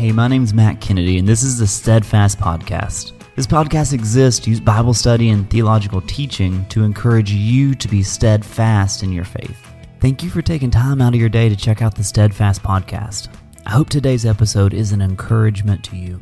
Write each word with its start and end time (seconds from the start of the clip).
Hey, 0.00 0.12
my 0.12 0.28
name's 0.28 0.54
Matt 0.54 0.80
Kennedy, 0.80 1.18
and 1.18 1.28
this 1.28 1.42
is 1.42 1.58
the 1.58 1.66
Steadfast 1.66 2.38
Podcast. 2.38 3.12
This 3.36 3.46
podcast 3.46 3.92
exists 3.92 4.42
to 4.42 4.48
use 4.48 4.58
Bible 4.58 4.94
study 4.94 5.28
and 5.28 5.50
theological 5.50 6.00
teaching 6.00 6.64
to 6.70 6.84
encourage 6.84 7.30
you 7.30 7.74
to 7.74 7.86
be 7.86 8.02
steadfast 8.02 9.02
in 9.02 9.12
your 9.12 9.26
faith. 9.26 9.58
Thank 10.00 10.22
you 10.22 10.30
for 10.30 10.40
taking 10.40 10.70
time 10.70 11.02
out 11.02 11.12
of 11.12 11.20
your 11.20 11.28
day 11.28 11.50
to 11.50 11.54
check 11.54 11.82
out 11.82 11.94
the 11.94 12.02
Steadfast 12.02 12.62
Podcast. 12.62 13.28
I 13.66 13.72
hope 13.72 13.90
today's 13.90 14.24
episode 14.24 14.72
is 14.72 14.92
an 14.92 15.02
encouragement 15.02 15.84
to 15.84 15.96
you. 15.96 16.18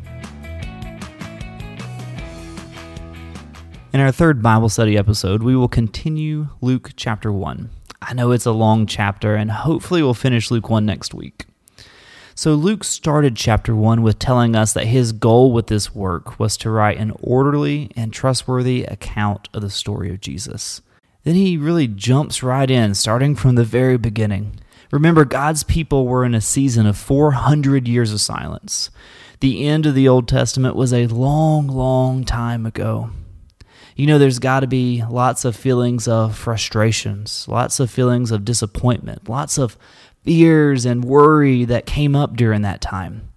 In 3.93 4.01
our 4.01 4.11
third 4.11 4.43
Bible 4.43 4.71
study 4.71 4.99
episode, 4.99 5.45
we 5.45 5.55
will 5.55 5.69
continue 5.69 6.49
Luke 6.61 6.95
chapter 6.97 7.33
1. 7.33 7.71
I 8.03 8.15
know 8.15 8.33
it's 8.33 8.47
a 8.47 8.51
long 8.51 8.87
chapter, 8.87 9.37
and 9.37 9.53
hopefully 9.53 10.03
we'll 10.03 10.15
finish 10.15 10.51
Luke 10.51 10.69
1 10.69 10.85
next 10.85 11.15
week. 11.15 11.48
So, 12.39 12.55
Luke 12.55 12.85
started 12.85 13.35
chapter 13.35 13.75
1 13.75 14.01
with 14.01 14.21
telling 14.21 14.55
us 14.55 14.73
that 14.75 14.87
his 14.87 15.11
goal 15.11 15.53
with 15.53 15.67
this 15.67 15.93
work 15.93 16.39
was 16.39 16.57
to 16.59 16.71
write 16.71 16.97
an 16.97 17.13
orderly 17.19 17.91
and 17.97 18.13
trustworthy 18.13 18.85
account 18.85 19.49
of 19.53 19.61
the 19.61 19.71
story 19.71 20.11
of 20.11 20.21
Jesus. 20.21 20.81
Then 21.25 21.35
he 21.35 21.57
really 21.57 21.89
jumps 21.89 22.41
right 22.41 22.71
in, 22.71 22.95
starting 22.95 23.35
from 23.35 23.57
the 23.57 23.65
very 23.65 23.97
beginning. 23.97 24.61
Remember, 24.93 25.25
God's 25.25 25.65
people 25.65 26.07
were 26.07 26.25
in 26.25 26.33
a 26.33 26.41
season 26.41 26.87
of 26.87 26.97
400 26.97 27.89
years 27.89 28.13
of 28.13 28.21
silence. 28.21 28.91
The 29.41 29.67
end 29.67 29.85
of 29.85 29.97
the 29.97 30.07
Old 30.07 30.29
Testament 30.29 30.77
was 30.77 30.93
a 30.93 31.09
long, 31.09 31.67
long 31.67 32.23
time 32.23 32.67
ago. 32.67 33.11
You 33.97 34.07
know, 34.07 34.21
there's 34.21 34.39
got 34.39 34.61
to 34.61 34.69
be 34.69 35.03
lots 35.11 35.45
of 35.45 35.57
feelings 35.57 36.07
of 36.07 36.37
frustrations, 36.37 37.49
lots 37.49 37.81
of 37.81 37.91
feelings 37.91 38.31
of 38.31 38.45
disappointment, 38.45 39.29
lots 39.29 39.59
of 39.59 39.77
fears 40.23 40.85
and 40.85 41.05
worry 41.05 41.65
that 41.65 41.87
came 41.87 42.15
up 42.15 42.37
during 42.37 42.63
that 42.63 42.81
time. 42.81 43.29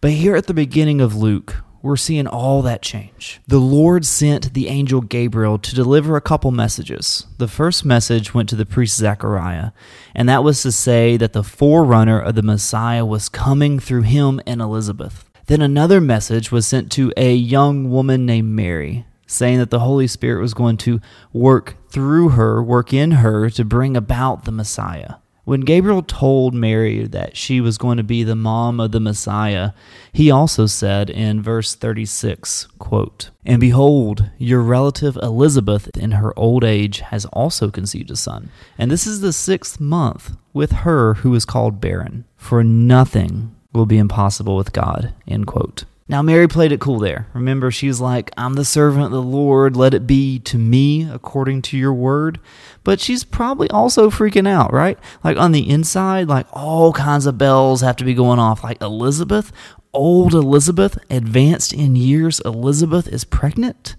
But 0.00 0.12
here 0.12 0.36
at 0.36 0.46
the 0.46 0.54
beginning 0.54 1.00
of 1.00 1.16
Luke, 1.16 1.62
we're 1.84 1.96
seeing 1.96 2.26
all 2.26 2.62
that 2.62 2.80
change. 2.80 3.40
The 3.46 3.58
Lord 3.58 4.06
sent 4.06 4.54
the 4.54 4.68
angel 4.68 5.02
Gabriel 5.02 5.58
to 5.58 5.74
deliver 5.74 6.16
a 6.16 6.22
couple 6.22 6.50
messages. 6.50 7.26
The 7.36 7.46
first 7.46 7.84
message 7.84 8.32
went 8.32 8.48
to 8.48 8.56
the 8.56 8.64
priest 8.64 8.96
Zechariah, 8.96 9.72
and 10.14 10.26
that 10.26 10.42
was 10.42 10.62
to 10.62 10.72
say 10.72 11.18
that 11.18 11.34
the 11.34 11.42
forerunner 11.42 12.18
of 12.18 12.36
the 12.36 12.42
Messiah 12.42 13.04
was 13.04 13.28
coming 13.28 13.78
through 13.78 14.02
him 14.02 14.40
and 14.46 14.62
Elizabeth. 14.62 15.30
Then 15.46 15.60
another 15.60 16.00
message 16.00 16.50
was 16.50 16.66
sent 16.66 16.90
to 16.92 17.12
a 17.18 17.34
young 17.34 17.90
woman 17.90 18.24
named 18.24 18.48
Mary, 18.48 19.04
saying 19.26 19.58
that 19.58 19.68
the 19.68 19.80
Holy 19.80 20.06
Spirit 20.06 20.40
was 20.40 20.54
going 20.54 20.78
to 20.78 21.02
work 21.34 21.76
through 21.90 22.30
her, 22.30 22.62
work 22.62 22.94
in 22.94 23.10
her 23.10 23.50
to 23.50 23.62
bring 23.62 23.94
about 23.94 24.46
the 24.46 24.52
Messiah. 24.52 25.16
When 25.44 25.60
Gabriel 25.60 26.02
told 26.02 26.54
Mary 26.54 27.06
that 27.06 27.36
she 27.36 27.60
was 27.60 27.76
going 27.76 27.98
to 27.98 28.02
be 28.02 28.22
the 28.22 28.34
mom 28.34 28.80
of 28.80 28.92
the 28.92 29.00
Messiah, 29.00 29.72
he 30.10 30.30
also 30.30 30.64
said 30.64 31.10
in 31.10 31.42
verse 31.42 31.74
36, 31.74 32.68
quote, 32.78 33.28
And 33.44 33.60
behold, 33.60 34.30
your 34.38 34.62
relative 34.62 35.18
Elizabeth 35.22 35.90
in 35.98 36.12
her 36.12 36.32
old 36.38 36.64
age 36.64 37.00
has 37.00 37.26
also 37.26 37.70
conceived 37.70 38.10
a 38.10 38.16
son. 38.16 38.48
And 38.78 38.90
this 38.90 39.06
is 39.06 39.20
the 39.20 39.34
sixth 39.34 39.78
month 39.78 40.34
with 40.54 40.72
her 40.72 41.14
who 41.14 41.34
is 41.34 41.44
called 41.44 41.78
barren, 41.78 42.24
for 42.36 42.64
nothing 42.64 43.54
will 43.74 43.86
be 43.86 43.98
impossible 43.98 44.56
with 44.56 44.72
God, 44.72 45.12
end 45.28 45.46
quote. 45.46 45.84
Now, 46.06 46.20
Mary 46.20 46.46
played 46.48 46.70
it 46.70 46.80
cool 46.80 46.98
there. 46.98 47.28
Remember, 47.32 47.70
she's 47.70 47.98
like, 47.98 48.30
I'm 48.36 48.54
the 48.54 48.64
servant 48.64 49.06
of 49.06 49.10
the 49.10 49.22
Lord. 49.22 49.74
Let 49.74 49.94
it 49.94 50.06
be 50.06 50.38
to 50.40 50.58
me 50.58 51.08
according 51.10 51.62
to 51.62 51.78
your 51.78 51.94
word. 51.94 52.40
But 52.82 53.00
she's 53.00 53.24
probably 53.24 53.70
also 53.70 54.10
freaking 54.10 54.46
out, 54.46 54.70
right? 54.70 54.98
Like 55.22 55.38
on 55.38 55.52
the 55.52 55.68
inside, 55.68 56.28
like 56.28 56.46
all 56.52 56.92
kinds 56.92 57.24
of 57.24 57.38
bells 57.38 57.80
have 57.80 57.96
to 57.96 58.04
be 58.04 58.12
going 58.12 58.38
off. 58.38 58.62
Like 58.62 58.82
Elizabeth, 58.82 59.50
old 59.94 60.34
Elizabeth, 60.34 60.98
advanced 61.08 61.72
in 61.72 61.96
years, 61.96 62.38
Elizabeth 62.40 63.08
is 63.08 63.24
pregnant. 63.24 63.96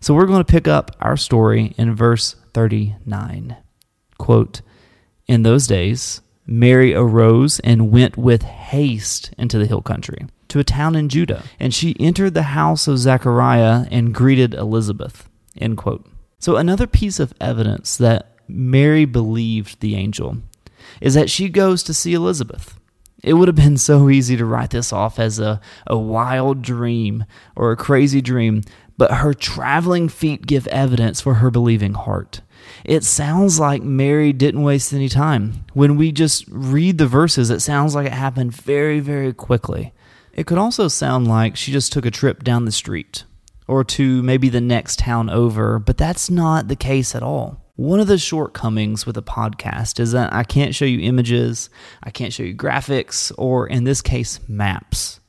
So 0.00 0.12
we're 0.12 0.26
going 0.26 0.44
to 0.44 0.52
pick 0.52 0.66
up 0.66 0.96
our 1.00 1.16
story 1.16 1.72
in 1.78 1.94
verse 1.94 2.34
39. 2.52 3.56
Quote, 4.18 4.60
In 5.28 5.44
those 5.44 5.68
days, 5.68 6.20
Mary 6.48 6.94
arose 6.94 7.60
and 7.60 7.92
went 7.92 8.16
with 8.16 8.42
haste 8.42 9.32
into 9.38 9.56
the 9.56 9.66
hill 9.66 9.82
country 9.82 10.26
to 10.54 10.60
a 10.60 10.64
town 10.64 10.94
in 10.94 11.08
Judah, 11.08 11.42
and 11.58 11.74
she 11.74 11.96
entered 11.98 12.32
the 12.32 12.44
house 12.44 12.86
of 12.86 13.00
Zechariah 13.00 13.86
and 13.90 14.14
greeted 14.14 14.54
Elizabeth. 14.54 15.28
End 15.58 15.76
quote. 15.76 16.06
So, 16.38 16.54
another 16.54 16.86
piece 16.86 17.18
of 17.18 17.34
evidence 17.40 17.96
that 17.96 18.36
Mary 18.46 19.04
believed 19.04 19.80
the 19.80 19.96
angel 19.96 20.36
is 21.00 21.14
that 21.14 21.28
she 21.28 21.48
goes 21.48 21.82
to 21.82 21.92
see 21.92 22.14
Elizabeth. 22.14 22.78
It 23.20 23.32
would 23.32 23.48
have 23.48 23.56
been 23.56 23.76
so 23.78 24.08
easy 24.08 24.36
to 24.36 24.44
write 24.44 24.70
this 24.70 24.92
off 24.92 25.18
as 25.18 25.40
a, 25.40 25.60
a 25.88 25.98
wild 25.98 26.62
dream 26.62 27.24
or 27.56 27.72
a 27.72 27.76
crazy 27.76 28.20
dream, 28.20 28.62
but 28.96 29.14
her 29.14 29.34
traveling 29.34 30.08
feet 30.08 30.46
give 30.46 30.68
evidence 30.68 31.20
for 31.20 31.34
her 31.34 31.50
believing 31.50 31.94
heart. 31.94 32.42
It 32.84 33.02
sounds 33.02 33.58
like 33.58 33.82
Mary 33.82 34.32
didn't 34.32 34.62
waste 34.62 34.92
any 34.92 35.08
time. 35.08 35.64
When 35.72 35.96
we 35.96 36.12
just 36.12 36.44
read 36.48 36.98
the 36.98 37.08
verses, 37.08 37.50
it 37.50 37.58
sounds 37.58 37.96
like 37.96 38.06
it 38.06 38.12
happened 38.12 38.54
very, 38.54 39.00
very 39.00 39.32
quickly. 39.32 39.92
It 40.34 40.46
could 40.46 40.58
also 40.58 40.88
sound 40.88 41.28
like 41.28 41.56
she 41.56 41.70
just 41.70 41.92
took 41.92 42.04
a 42.04 42.10
trip 42.10 42.42
down 42.42 42.64
the 42.64 42.72
street 42.72 43.24
or 43.68 43.84
to 43.84 44.22
maybe 44.22 44.48
the 44.48 44.60
next 44.60 44.98
town 44.98 45.30
over, 45.30 45.78
but 45.78 45.96
that's 45.96 46.28
not 46.28 46.66
the 46.66 46.76
case 46.76 47.14
at 47.14 47.22
all. 47.22 47.62
One 47.76 48.00
of 48.00 48.08
the 48.08 48.18
shortcomings 48.18 49.06
with 49.06 49.16
a 49.16 49.22
podcast 49.22 50.00
is 50.00 50.12
that 50.12 50.32
I 50.32 50.42
can't 50.42 50.74
show 50.74 50.84
you 50.84 51.00
images, 51.00 51.70
I 52.02 52.10
can't 52.10 52.32
show 52.32 52.42
you 52.42 52.54
graphics, 52.54 53.32
or 53.38 53.66
in 53.66 53.84
this 53.84 54.02
case, 54.02 54.40
maps. 54.48 55.20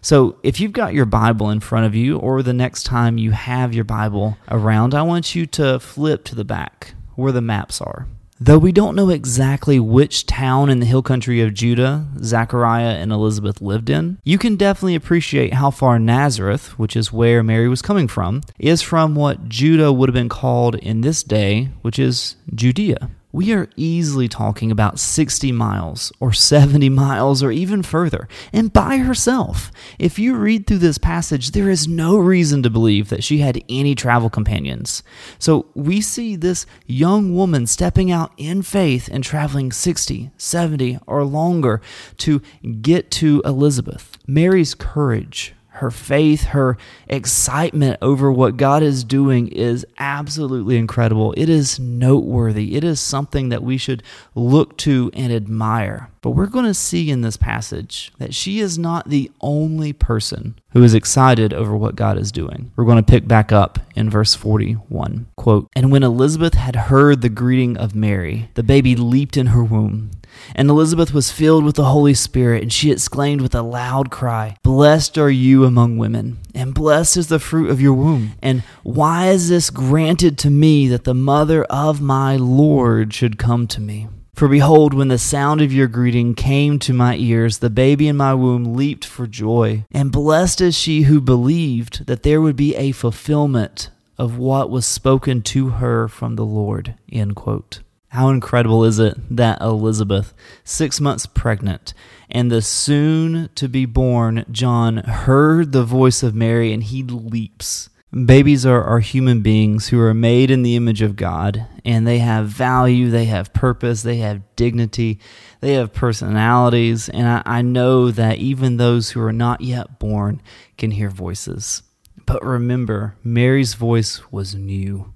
So 0.00 0.38
if 0.42 0.58
you've 0.58 0.72
got 0.72 0.94
your 0.94 1.06
Bible 1.06 1.50
in 1.50 1.60
front 1.60 1.86
of 1.86 1.94
you, 1.94 2.18
or 2.18 2.42
the 2.42 2.52
next 2.52 2.84
time 2.84 3.18
you 3.18 3.32
have 3.32 3.74
your 3.74 3.84
Bible 3.84 4.36
around, 4.48 4.94
I 4.94 5.02
want 5.02 5.34
you 5.34 5.46
to 5.46 5.78
flip 5.78 6.24
to 6.24 6.34
the 6.34 6.44
back 6.44 6.94
where 7.14 7.32
the 7.32 7.40
maps 7.40 7.80
are. 7.80 8.06
Though 8.44 8.58
we 8.58 8.72
don't 8.72 8.96
know 8.96 9.10
exactly 9.10 9.78
which 9.78 10.26
town 10.26 10.68
in 10.68 10.80
the 10.80 10.86
hill 10.86 11.00
country 11.00 11.40
of 11.42 11.54
Judah 11.54 12.08
Zechariah 12.24 12.96
and 12.96 13.12
Elizabeth 13.12 13.62
lived 13.62 13.88
in, 13.88 14.18
you 14.24 14.36
can 14.36 14.56
definitely 14.56 14.96
appreciate 14.96 15.54
how 15.54 15.70
far 15.70 16.00
Nazareth, 16.00 16.76
which 16.76 16.96
is 16.96 17.12
where 17.12 17.44
Mary 17.44 17.68
was 17.68 17.82
coming 17.82 18.08
from, 18.08 18.40
is 18.58 18.82
from 18.82 19.14
what 19.14 19.48
Judah 19.48 19.92
would 19.92 20.08
have 20.08 20.14
been 20.14 20.28
called 20.28 20.74
in 20.74 21.02
this 21.02 21.22
day, 21.22 21.70
which 21.82 22.00
is 22.00 22.34
Judea 22.52 23.10
we 23.32 23.52
are 23.52 23.68
easily 23.76 24.28
talking 24.28 24.70
about 24.70 24.98
60 24.98 25.50
miles 25.52 26.12
or 26.20 26.32
70 26.32 26.88
miles 26.90 27.42
or 27.42 27.50
even 27.50 27.82
further, 27.82 28.28
and 28.52 28.72
by 28.72 28.98
herself. 28.98 29.72
If 29.98 30.18
you 30.18 30.36
read 30.36 30.66
through 30.66 30.78
this 30.78 30.98
passage, 30.98 31.52
there 31.52 31.70
is 31.70 31.88
no 31.88 32.18
reason 32.18 32.62
to 32.62 32.70
believe 32.70 33.08
that 33.08 33.24
she 33.24 33.38
had 33.38 33.62
any 33.68 33.94
travel 33.94 34.28
companions. 34.28 35.02
So 35.38 35.66
we 35.74 36.00
see 36.00 36.36
this 36.36 36.66
young 36.86 37.34
woman 37.34 37.66
stepping 37.66 38.10
out 38.10 38.32
in 38.36 38.62
faith 38.62 39.08
and 39.10 39.24
traveling 39.24 39.72
60, 39.72 40.30
70, 40.36 40.98
or 41.06 41.24
longer 41.24 41.80
to 42.18 42.42
get 42.80 43.10
to 43.12 43.42
Elizabeth. 43.44 44.18
Mary's 44.26 44.74
courage, 44.74 45.54
her 45.74 45.90
faith, 45.90 46.44
her 46.44 46.76
excitement 47.08 47.98
over 48.02 48.30
what 48.30 48.56
God 48.56 48.82
is 48.82 49.04
doing 49.04 49.48
is 49.48 49.86
absolutely 49.98 50.76
incredible. 50.76 51.34
It 51.36 51.48
is 51.48 51.80
noteworthy. 51.80 52.76
It 52.76 52.84
is 52.84 53.00
something 53.00 53.48
that 53.48 53.62
we 53.62 53.78
should 53.78 54.02
look 54.34 54.76
to 54.78 55.10
and 55.14 55.32
admire. 55.32 56.11
But 56.22 56.30
we're 56.30 56.46
going 56.46 56.66
to 56.66 56.72
see 56.72 57.10
in 57.10 57.22
this 57.22 57.36
passage 57.36 58.12
that 58.18 58.32
she 58.32 58.60
is 58.60 58.78
not 58.78 59.08
the 59.08 59.30
only 59.40 59.92
person 59.92 60.54
who 60.70 60.84
is 60.84 60.94
excited 60.94 61.52
over 61.52 61.76
what 61.76 61.96
God 61.96 62.16
is 62.16 62.30
doing. 62.30 62.70
We're 62.76 62.84
going 62.84 63.02
to 63.02 63.02
pick 63.02 63.26
back 63.26 63.50
up 63.50 63.80
in 63.96 64.08
verse 64.08 64.36
41. 64.36 65.26
Quote, 65.36 65.68
And 65.74 65.90
when 65.90 66.04
Elizabeth 66.04 66.54
had 66.54 66.76
heard 66.76 67.22
the 67.22 67.28
greeting 67.28 67.76
of 67.76 67.96
Mary, 67.96 68.50
the 68.54 68.62
baby 68.62 68.94
leaped 68.94 69.36
in 69.36 69.48
her 69.48 69.64
womb. 69.64 70.12
And 70.54 70.70
Elizabeth 70.70 71.12
was 71.12 71.32
filled 71.32 71.64
with 71.64 71.74
the 71.74 71.86
Holy 71.86 72.14
Spirit, 72.14 72.62
and 72.62 72.72
she 72.72 72.90
exclaimed 72.90 73.40
with 73.40 73.54
a 73.54 73.62
loud 73.62 74.10
cry, 74.10 74.56
Blessed 74.62 75.18
are 75.18 75.30
you 75.30 75.64
among 75.64 75.98
women, 75.98 76.38
and 76.54 76.72
blessed 76.72 77.16
is 77.16 77.26
the 77.26 77.38
fruit 77.40 77.68
of 77.68 77.80
your 77.80 77.94
womb. 77.94 78.32
And 78.40 78.62
why 78.82 79.28
is 79.28 79.48
this 79.48 79.70
granted 79.70 80.38
to 80.38 80.50
me 80.50 80.88
that 80.88 81.04
the 81.04 81.14
mother 81.14 81.64
of 81.64 82.00
my 82.00 82.36
Lord 82.36 83.12
should 83.12 83.38
come 83.38 83.66
to 83.66 83.80
me? 83.80 84.08
For 84.34 84.48
behold, 84.48 84.94
when 84.94 85.08
the 85.08 85.18
sound 85.18 85.60
of 85.60 85.72
your 85.72 85.86
greeting 85.86 86.34
came 86.34 86.78
to 86.80 86.92
my 86.94 87.16
ears, 87.16 87.58
the 87.58 87.70
baby 87.70 88.08
in 88.08 88.16
my 88.16 88.34
womb 88.34 88.74
leaped 88.74 89.04
for 89.04 89.26
joy. 89.26 89.84
And 89.92 90.10
blessed 90.10 90.60
is 90.60 90.74
she 90.74 91.02
who 91.02 91.20
believed 91.20 92.06
that 92.06 92.22
there 92.22 92.40
would 92.40 92.56
be 92.56 92.74
a 92.74 92.92
fulfillment 92.92 93.90
of 94.18 94.38
what 94.38 94.70
was 94.70 94.86
spoken 94.86 95.42
to 95.42 95.70
her 95.70 96.08
from 96.08 96.36
the 96.36 96.44
Lord. 96.46 96.94
End 97.10 97.36
quote. 97.36 97.80
How 98.08 98.28
incredible 98.28 98.84
is 98.84 98.98
it 98.98 99.16
that 99.36 99.60
Elizabeth, 99.60 100.34
six 100.64 101.00
months 101.00 101.24
pregnant, 101.24 101.94
and 102.30 102.50
the 102.50 102.62
soon 102.62 103.48
to 103.54 103.68
be 103.68 103.86
born 103.86 104.44
John 104.50 104.98
heard 104.98 105.72
the 105.72 105.84
voice 105.84 106.22
of 106.22 106.34
Mary 106.34 106.72
and 106.72 106.82
he 106.82 107.02
leaps. 107.02 107.88
Babies 108.12 108.66
are, 108.66 108.84
are 108.84 109.00
human 109.00 109.40
beings 109.40 109.88
who 109.88 109.98
are 109.98 110.12
made 110.12 110.50
in 110.50 110.62
the 110.62 110.76
image 110.76 111.00
of 111.00 111.16
God, 111.16 111.66
and 111.82 112.06
they 112.06 112.18
have 112.18 112.46
value, 112.46 113.08
they 113.08 113.24
have 113.24 113.54
purpose, 113.54 114.02
they 114.02 114.16
have 114.16 114.42
dignity, 114.54 115.18
they 115.60 115.72
have 115.74 115.94
personalities. 115.94 117.08
And 117.08 117.26
I, 117.26 117.42
I 117.46 117.62
know 117.62 118.10
that 118.10 118.36
even 118.36 118.76
those 118.76 119.12
who 119.12 119.22
are 119.22 119.32
not 119.32 119.62
yet 119.62 119.98
born 119.98 120.42
can 120.76 120.90
hear 120.90 121.08
voices. 121.08 121.84
But 122.26 122.44
remember, 122.44 123.16
Mary's 123.24 123.72
voice 123.72 124.30
was 124.30 124.54
new. 124.54 125.14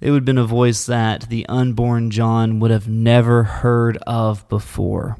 It 0.00 0.10
would 0.10 0.22
have 0.22 0.24
been 0.24 0.38
a 0.38 0.46
voice 0.46 0.86
that 0.86 1.28
the 1.28 1.44
unborn 1.46 2.10
John 2.10 2.58
would 2.58 2.70
have 2.70 2.88
never 2.88 3.42
heard 3.42 3.98
of 4.06 4.48
before. 4.48 5.18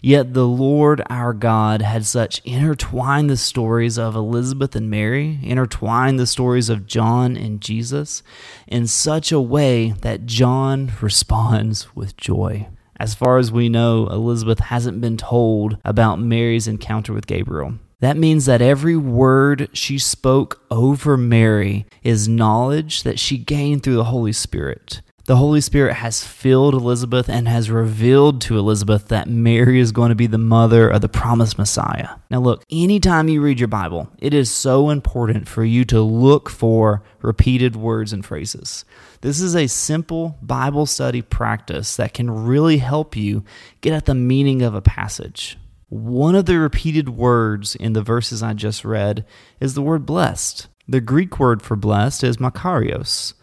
Yet 0.00 0.34
the 0.34 0.46
Lord 0.46 1.02
our 1.10 1.32
God 1.32 1.82
had 1.82 2.06
such 2.06 2.40
intertwined 2.44 3.28
the 3.28 3.36
stories 3.36 3.98
of 3.98 4.14
Elizabeth 4.14 4.76
and 4.76 4.90
Mary, 4.90 5.38
intertwined 5.42 6.18
the 6.18 6.26
stories 6.26 6.68
of 6.68 6.86
John 6.86 7.36
and 7.36 7.60
Jesus 7.60 8.22
in 8.66 8.86
such 8.86 9.32
a 9.32 9.40
way 9.40 9.92
that 10.02 10.26
John 10.26 10.92
responds 11.00 11.94
with 11.94 12.16
joy. 12.16 12.68
As 13.00 13.14
far 13.14 13.38
as 13.38 13.52
we 13.52 13.68
know, 13.68 14.08
Elizabeth 14.08 14.58
hasn't 14.58 15.00
been 15.00 15.16
told 15.16 15.78
about 15.84 16.18
Mary's 16.20 16.66
encounter 16.66 17.12
with 17.12 17.26
Gabriel. 17.28 17.74
That 18.00 18.16
means 18.16 18.46
that 18.46 18.62
every 18.62 18.96
word 18.96 19.70
she 19.72 19.98
spoke 19.98 20.62
over 20.70 21.16
Mary 21.16 21.86
is 22.02 22.28
knowledge 22.28 23.02
that 23.02 23.18
she 23.18 23.38
gained 23.38 23.82
through 23.82 23.96
the 23.96 24.04
Holy 24.04 24.32
Spirit 24.32 25.00
the 25.28 25.36
Holy 25.36 25.60
Spirit 25.60 25.92
has 25.92 26.26
filled 26.26 26.72
Elizabeth 26.72 27.28
and 27.28 27.46
has 27.46 27.70
revealed 27.70 28.40
to 28.40 28.56
Elizabeth 28.56 29.08
that 29.08 29.28
Mary 29.28 29.78
is 29.78 29.92
going 29.92 30.08
to 30.08 30.14
be 30.14 30.26
the 30.26 30.38
mother 30.38 30.88
of 30.88 31.02
the 31.02 31.08
promised 31.10 31.58
Messiah. 31.58 32.16
Now, 32.30 32.40
look, 32.40 32.64
anytime 32.70 33.28
you 33.28 33.42
read 33.42 33.60
your 33.60 33.68
Bible, 33.68 34.08
it 34.18 34.32
is 34.32 34.50
so 34.50 34.88
important 34.88 35.46
for 35.46 35.64
you 35.64 35.84
to 35.84 36.00
look 36.00 36.48
for 36.48 37.02
repeated 37.20 37.76
words 37.76 38.14
and 38.14 38.24
phrases. 38.24 38.86
This 39.20 39.38
is 39.38 39.54
a 39.54 39.66
simple 39.66 40.38
Bible 40.40 40.86
study 40.86 41.20
practice 41.20 41.96
that 41.96 42.14
can 42.14 42.30
really 42.30 42.78
help 42.78 43.14
you 43.14 43.44
get 43.82 43.92
at 43.92 44.06
the 44.06 44.14
meaning 44.14 44.62
of 44.62 44.74
a 44.74 44.80
passage. 44.80 45.58
One 45.90 46.36
of 46.36 46.46
the 46.46 46.58
repeated 46.58 47.10
words 47.10 47.76
in 47.76 47.92
the 47.92 48.02
verses 48.02 48.42
I 48.42 48.54
just 48.54 48.82
read 48.82 49.26
is 49.60 49.74
the 49.74 49.82
word 49.82 50.06
blessed. 50.06 50.68
The 50.88 51.02
Greek 51.02 51.38
word 51.38 51.60
for 51.60 51.76
blessed 51.76 52.24
is 52.24 52.38
makarios. 52.38 53.34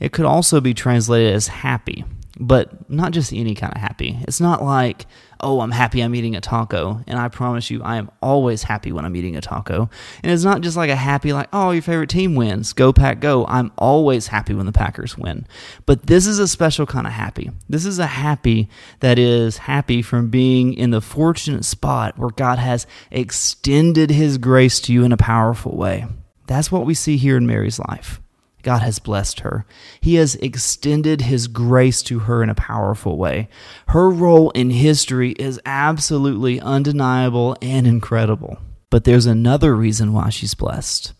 It 0.00 0.12
could 0.12 0.26
also 0.26 0.60
be 0.60 0.74
translated 0.74 1.34
as 1.34 1.48
happy, 1.48 2.04
but 2.38 2.90
not 2.90 3.12
just 3.12 3.32
any 3.32 3.54
kind 3.54 3.72
of 3.74 3.80
happy. 3.80 4.18
It's 4.22 4.40
not 4.40 4.62
like, 4.62 5.06
oh, 5.40 5.60
I'm 5.60 5.70
happy 5.70 6.00
I'm 6.00 6.14
eating 6.14 6.34
a 6.34 6.40
taco. 6.40 7.00
And 7.06 7.18
I 7.18 7.28
promise 7.28 7.70
you, 7.70 7.82
I 7.82 7.96
am 7.96 8.10
always 8.22 8.62
happy 8.62 8.92
when 8.92 9.04
I'm 9.04 9.14
eating 9.14 9.36
a 9.36 9.40
taco. 9.40 9.88
And 10.22 10.32
it's 10.32 10.42
not 10.42 10.62
just 10.62 10.76
like 10.76 10.90
a 10.90 10.96
happy, 10.96 11.32
like, 11.32 11.48
oh, 11.52 11.70
your 11.70 11.82
favorite 11.82 12.10
team 12.10 12.34
wins. 12.34 12.72
Go, 12.72 12.92
Pack, 12.92 13.20
go. 13.20 13.46
I'm 13.46 13.70
always 13.78 14.28
happy 14.28 14.54
when 14.54 14.66
the 14.66 14.72
Packers 14.72 15.16
win. 15.18 15.46
But 15.86 16.06
this 16.06 16.26
is 16.26 16.38
a 16.38 16.48
special 16.48 16.86
kind 16.86 17.06
of 17.06 17.12
happy. 17.12 17.50
This 17.68 17.84
is 17.84 17.98
a 17.98 18.06
happy 18.06 18.68
that 19.00 19.18
is 19.18 19.58
happy 19.58 20.02
from 20.02 20.30
being 20.30 20.74
in 20.74 20.90
the 20.90 21.02
fortunate 21.02 21.64
spot 21.64 22.18
where 22.18 22.30
God 22.30 22.58
has 22.58 22.86
extended 23.10 24.10
his 24.10 24.38
grace 24.38 24.80
to 24.80 24.92
you 24.92 25.04
in 25.04 25.12
a 25.12 25.18
powerful 25.18 25.76
way. 25.76 26.06
That's 26.46 26.72
what 26.72 26.86
we 26.86 26.94
see 26.94 27.16
here 27.16 27.36
in 27.36 27.46
Mary's 27.46 27.78
life. 27.78 28.20
God 28.64 28.82
has 28.82 28.98
blessed 28.98 29.40
her. 29.40 29.64
He 30.00 30.16
has 30.16 30.34
extended 30.36 31.20
His 31.20 31.46
grace 31.46 32.02
to 32.04 32.20
her 32.20 32.42
in 32.42 32.50
a 32.50 32.54
powerful 32.54 33.16
way. 33.16 33.48
Her 33.88 34.10
role 34.10 34.50
in 34.50 34.70
history 34.70 35.32
is 35.32 35.60
absolutely 35.64 36.60
undeniable 36.60 37.56
and 37.62 37.86
incredible. 37.86 38.58
But 38.90 39.04
there's 39.04 39.26
another 39.26 39.74
reason 39.76 40.12
why 40.12 40.30
she's 40.30 40.54
blessed. 40.54 41.12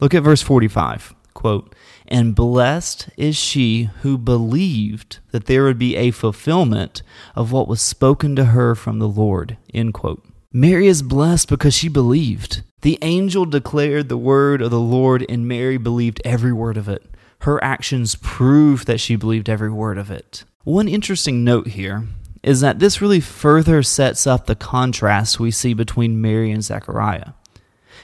Look 0.00 0.14
at 0.14 0.22
verse 0.22 0.42
45. 0.42 1.14
Quote, 1.34 1.74
and 2.08 2.34
blessed 2.34 3.10
is 3.16 3.36
she 3.36 3.90
who 4.02 4.16
believed 4.16 5.18
that 5.32 5.46
there 5.46 5.64
would 5.64 5.78
be 5.78 5.96
a 5.96 6.10
fulfillment 6.10 7.02
of 7.34 7.52
what 7.52 7.68
was 7.68 7.82
spoken 7.82 8.36
to 8.36 8.46
her 8.46 8.74
from 8.74 8.98
the 8.98 9.08
Lord. 9.08 9.56
End 9.74 9.92
quote. 9.92 10.24
Mary 10.56 10.86
is 10.86 11.02
blessed 11.02 11.50
because 11.50 11.74
she 11.74 11.86
believed. 11.86 12.62
The 12.80 12.98
angel 13.02 13.44
declared 13.44 14.08
the 14.08 14.16
word 14.16 14.62
of 14.62 14.70
the 14.70 14.80
Lord, 14.80 15.22
and 15.28 15.46
Mary 15.46 15.76
believed 15.76 16.22
every 16.24 16.50
word 16.50 16.78
of 16.78 16.88
it. 16.88 17.04
Her 17.40 17.62
actions 17.62 18.14
prove 18.14 18.86
that 18.86 18.98
she 18.98 19.16
believed 19.16 19.50
every 19.50 19.68
word 19.68 19.98
of 19.98 20.10
it. 20.10 20.44
One 20.64 20.88
interesting 20.88 21.44
note 21.44 21.66
here 21.66 22.06
is 22.42 22.62
that 22.62 22.78
this 22.78 23.02
really 23.02 23.20
further 23.20 23.82
sets 23.82 24.26
up 24.26 24.46
the 24.46 24.54
contrast 24.54 25.38
we 25.38 25.50
see 25.50 25.74
between 25.74 26.22
Mary 26.22 26.50
and 26.50 26.64
Zechariah. 26.64 27.32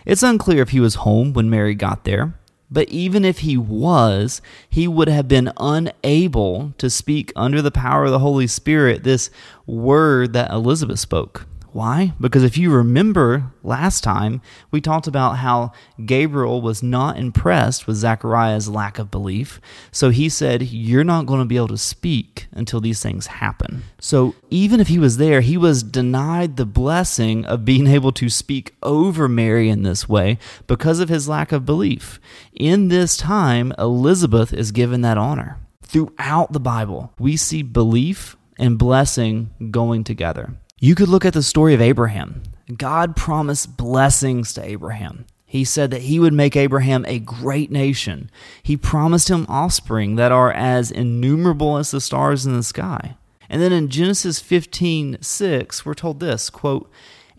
It's 0.05 0.23
unclear 0.23 0.61
if 0.61 0.69
he 0.69 0.81
was 0.81 0.97
home 0.97 1.33
when 1.33 1.49
Mary 1.49 1.75
got 1.75 2.05
there, 2.05 2.35
but 2.71 2.87
even 2.91 3.25
if 3.25 3.39
he 3.39 3.57
was, 3.57 4.43
he 4.69 4.87
would 4.87 5.09
have 5.09 5.27
been 5.27 5.53
unable 5.57 6.75
to 6.77 6.91
speak 6.91 7.33
under 7.35 7.63
the 7.63 7.71
power 7.71 8.05
of 8.05 8.11
the 8.11 8.19
Holy 8.19 8.47
Spirit 8.47 9.05
this 9.05 9.31
word 9.65 10.35
that 10.35 10.51
Elizabeth 10.51 11.01
spoke. 11.01 11.47
Why? 11.73 12.13
Because 12.21 12.45
if 12.45 12.59
you 12.59 12.71
remember 12.71 13.51
last 13.63 14.05
time, 14.05 14.43
we 14.71 14.83
talked 14.83 15.07
about 15.07 15.39
how 15.39 15.73
Gabriel 16.05 16.61
was 16.61 16.83
not 16.83 17.17
impressed 17.17 17.87
with 17.87 17.97
Zechariah's 17.97 18.69
lack 18.69 18.99
of 18.99 19.11
belief. 19.11 19.59
So 19.91 20.11
he 20.11 20.29
said, 20.29 20.63
You're 20.63 21.03
not 21.03 21.25
going 21.25 21.41
to 21.41 21.47
be 21.47 21.57
able 21.57 21.69
to 21.69 21.79
speak 21.79 22.47
until 22.53 22.81
these 22.81 23.03
things 23.03 23.27
happen. 23.27 23.85
So 23.99 24.35
even 24.51 24.81
if 24.81 24.89
he 24.89 24.99
was 24.99 25.17
there, 25.17 25.41
he 25.41 25.57
was 25.57 25.83
denied 25.83 26.57
the 26.57 26.67
blessing 26.67 27.47
of 27.47 27.65
being 27.65 27.87
able 27.87 28.13
to 28.13 28.29
speak 28.29 28.75
over 28.83 29.27
Mary 29.27 29.71
in 29.71 29.83
this 29.83 30.07
way 30.07 30.39
because 30.67 31.01
of 31.01 31.09
his 31.09 31.29
lack 31.29 31.53
of 31.53 31.65
belief. 31.65 32.21
In 32.53 32.89
this 32.89 33.17
time, 33.17 33.73
Elizabeth 33.79 34.53
is 34.53 34.73
given 34.73 35.01
that 35.01 35.17
honor. 35.17 35.59
Throughout 35.83 36.53
the 36.53 36.61
Bible, 36.61 37.15
we 37.19 37.37
see 37.37 37.63
belief 37.63 38.37
and 38.59 38.79
blessing 38.79 39.51
going 39.71 40.05
together. 40.05 40.55
You 40.85 40.97
could 40.97 41.09
look 41.09 41.25
at 41.25 41.33
the 41.33 41.45
story 41.45 41.75
of 41.75 41.81
Abraham. 41.81 42.43
God 42.77 43.15
promised 43.15 43.77
blessings 43.77 44.53
to 44.55 44.65
Abraham. 44.65 45.27
He 45.47 45.65
said 45.65 45.93
that 45.93 46.03
he 46.03 46.19
would 46.19 46.33
make 46.33 46.57
Abraham 46.57 47.05
a 47.07 47.21
great 47.21 47.71
nation. 47.71 48.33
He 48.65 48.77
promised 48.77 49.31
him 49.31 49.47
offspring 49.49 50.17
that 50.17 50.33
are 50.33 50.51
as 50.51 50.91
innumerable 50.91 51.77
as 51.77 51.93
the 51.93 52.01
stars 52.01 52.47
in 52.47 52.57
the 52.57 52.65
sky. 52.65 53.15
And 53.49 53.63
then 53.63 53.71
in 53.71 53.91
Genesis 53.91 54.41
15 54.41 55.19
6, 55.21 55.87
we're 55.87 55.95
told 55.95 56.19
this 56.19 56.51
quote, 56.51 56.91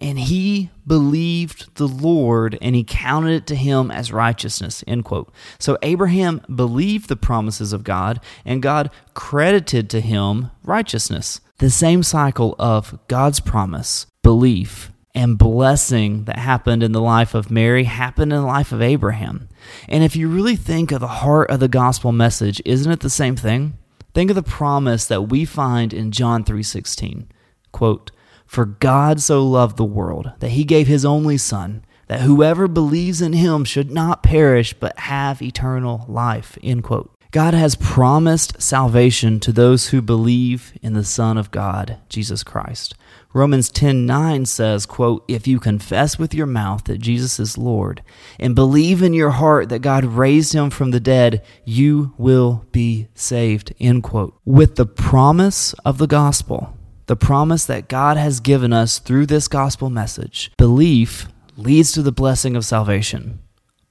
and 0.03 0.19
he 0.19 0.69
believed 0.85 1.73
the 1.75 1.87
Lord 1.87 2.57
and 2.61 2.75
he 2.75 2.83
counted 2.83 3.31
it 3.31 3.47
to 3.47 3.55
him 3.55 3.89
as 3.89 4.11
righteousness. 4.11 4.83
End 4.85 5.05
quote. 5.05 5.33
So 5.59 5.77
Abraham 5.81 6.41
believed 6.53 7.07
the 7.07 7.15
promises 7.15 7.71
of 7.71 7.85
God 7.85 8.19
and 8.43 8.61
God 8.61 8.91
credited 9.13 9.89
to 9.89 10.01
him 10.01 10.51
righteousness. 10.61 11.39
The 11.59 11.69
same 11.69 12.03
cycle 12.03 12.53
of 12.59 12.99
God's 13.07 13.39
promise, 13.39 14.05
belief, 14.23 14.91
and 15.15 15.37
blessing 15.37 16.25
that 16.25 16.37
happened 16.37 16.83
in 16.83 16.91
the 16.91 16.99
life 16.99 17.33
of 17.33 17.49
Mary 17.49 17.85
happened 17.85 18.33
in 18.33 18.41
the 18.41 18.45
life 18.45 18.73
of 18.73 18.81
Abraham. 18.81 19.47
And 19.87 20.03
if 20.03 20.17
you 20.17 20.27
really 20.27 20.57
think 20.57 20.91
of 20.91 20.99
the 20.99 21.07
heart 21.07 21.49
of 21.49 21.61
the 21.61 21.69
gospel 21.69 22.11
message, 22.11 22.61
isn't 22.65 22.91
it 22.91 22.99
the 22.99 23.09
same 23.09 23.37
thing? 23.37 23.77
Think 24.13 24.31
of 24.31 24.35
the 24.35 24.43
promise 24.43 25.05
that 25.05 25.29
we 25.29 25.45
find 25.45 25.93
in 25.93 26.11
John 26.11 26.43
3:16. 26.43 27.27
Quote, 27.71 28.11
"For 28.53 28.65
God 28.65 29.19
so 29.19 29.43
loved 29.43 29.77
the 29.77 29.83
world 29.83 30.31
that 30.39 30.51
he 30.51 30.63
gave 30.63 30.85
his 30.85 31.03
only 31.03 31.39
son, 31.39 31.83
that 32.07 32.21
whoever 32.21 32.67
believes 32.67 33.19
in 33.19 33.33
him 33.33 33.65
should 33.65 33.89
not 33.89 34.21
perish 34.21 34.75
but 34.79 34.99
have 34.99 35.41
eternal 35.41 36.05
life." 36.07 36.59
End 36.61 36.83
quote. 36.83 37.09
God 37.31 37.55
has 37.55 37.73
promised 37.73 38.61
salvation 38.61 39.39
to 39.39 39.51
those 39.51 39.87
who 39.87 40.03
believe 40.03 40.71
in 40.83 40.93
the 40.93 41.03
Son 41.03 41.35
of 41.35 41.49
God, 41.49 41.97
Jesus 42.07 42.43
Christ. 42.43 42.93
Romans 43.33 43.71
10:9 43.71 44.45
says, 44.45 44.85
quote, 44.85 45.23
"If 45.27 45.47
you 45.47 45.59
confess 45.59 46.19
with 46.19 46.35
your 46.35 46.45
mouth 46.45 46.83
that 46.83 47.01
Jesus 47.01 47.39
is 47.39 47.57
Lord 47.57 48.03
and 48.39 48.53
believe 48.53 49.01
in 49.01 49.15
your 49.15 49.31
heart 49.31 49.69
that 49.69 49.79
God 49.79 50.05
raised 50.05 50.53
him 50.53 50.69
from 50.69 50.91
the 50.91 50.99
dead, 50.99 51.41
you 51.65 52.13
will 52.19 52.65
be 52.71 53.07
saved." 53.15 53.73
End 53.79 54.03
quote. 54.03 54.35
With 54.45 54.75
the 54.75 54.85
promise 54.85 55.73
of 55.83 55.97
the 55.97 56.05
gospel, 56.05 56.77
the 57.05 57.15
promise 57.15 57.65
that 57.65 57.89
God 57.89 58.17
has 58.17 58.39
given 58.39 58.71
us 58.71 58.99
through 58.99 59.25
this 59.25 59.47
gospel 59.47 59.89
message, 59.89 60.51
belief 60.57 61.27
leads 61.57 61.91
to 61.93 62.01
the 62.01 62.11
blessing 62.11 62.55
of 62.55 62.65
salvation. 62.65 63.39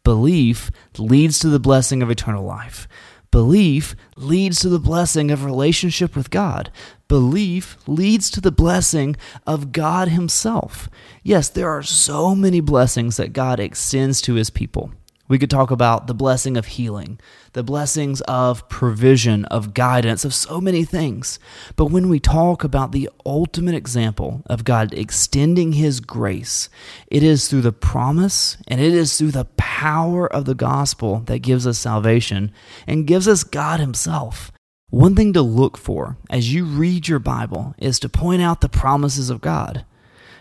Belief 0.05 0.71
leads 0.99 1.39
to 1.41 1.49
the 1.49 1.61
blessing 1.61 2.03
of 2.03 2.11
eternal 2.11 2.45
life. 2.45 2.89
Belief 3.31 3.97
leads 4.17 4.61
to 4.61 4.69
the 4.69 4.79
blessing 4.79 5.31
of 5.31 5.45
relationship 5.45 6.15
with 6.15 6.31
God. 6.31 6.71
Belief 7.09 7.79
leads 7.87 8.31
to 8.31 8.41
the 8.41 8.53
blessing 8.53 9.17
of 9.47 9.73
God 9.73 10.09
Himself. 10.09 10.91
Yes, 11.23 11.49
there 11.49 11.71
are 11.71 11.83
so 11.83 12.35
many 12.35 12.61
blessings 12.61 13.17
that 13.17 13.33
God 13.33 13.59
extends 13.59 14.21
to 14.23 14.35
His 14.35 14.51
people. 14.51 14.93
We 15.33 15.39
could 15.39 15.49
talk 15.49 15.71
about 15.71 16.09
the 16.09 16.15
blessing 16.15 16.59
of 16.59 16.67
healing, 16.67 17.19
the 17.55 17.63
blessings 17.63 18.21
of 18.29 18.69
provision, 18.69 19.47
of 19.47 19.73
guidance, 19.73 20.27
of 20.27 20.35
so 20.35 20.61
many 20.61 20.85
things. 20.85 21.39
But 21.75 21.87
when 21.87 22.11
we 22.11 22.21
talk 22.21 22.65
about 22.65 22.93
the 22.93 23.09
ultimate 23.25 23.75
example 23.75 24.43
of 24.45 24.65
God 24.65 24.93
extending 24.93 25.73
His 25.73 26.01
grace, 26.01 26.69
it 27.07 27.23
is 27.23 27.49
through 27.49 27.63
the 27.63 27.73
promise 27.73 28.59
and 28.69 28.79
it 28.79 28.93
is 28.93 29.17
through 29.17 29.31
the 29.31 29.47
power 29.57 30.31
of 30.31 30.45
the 30.45 30.55
gospel 30.55 31.21
that 31.21 31.39
gives 31.39 31.67
us 31.67 31.79
salvation 31.79 32.53
and 32.87 33.07
gives 33.07 33.27
us 33.27 33.43
God 33.43 33.81
Himself. 33.81 34.53
One 34.91 35.17
thing 35.17 35.33
to 35.33 35.41
look 35.41 35.79
for 35.79 36.19
as 36.29 36.53
you 36.53 36.67
read 36.67 37.09
your 37.09 37.21
Bible 37.21 37.75
is 37.79 37.99
to 38.01 38.11
point 38.11 38.43
out 38.43 38.61
the 38.61 38.69
promises 38.69 39.31
of 39.31 39.41
God. 39.41 39.87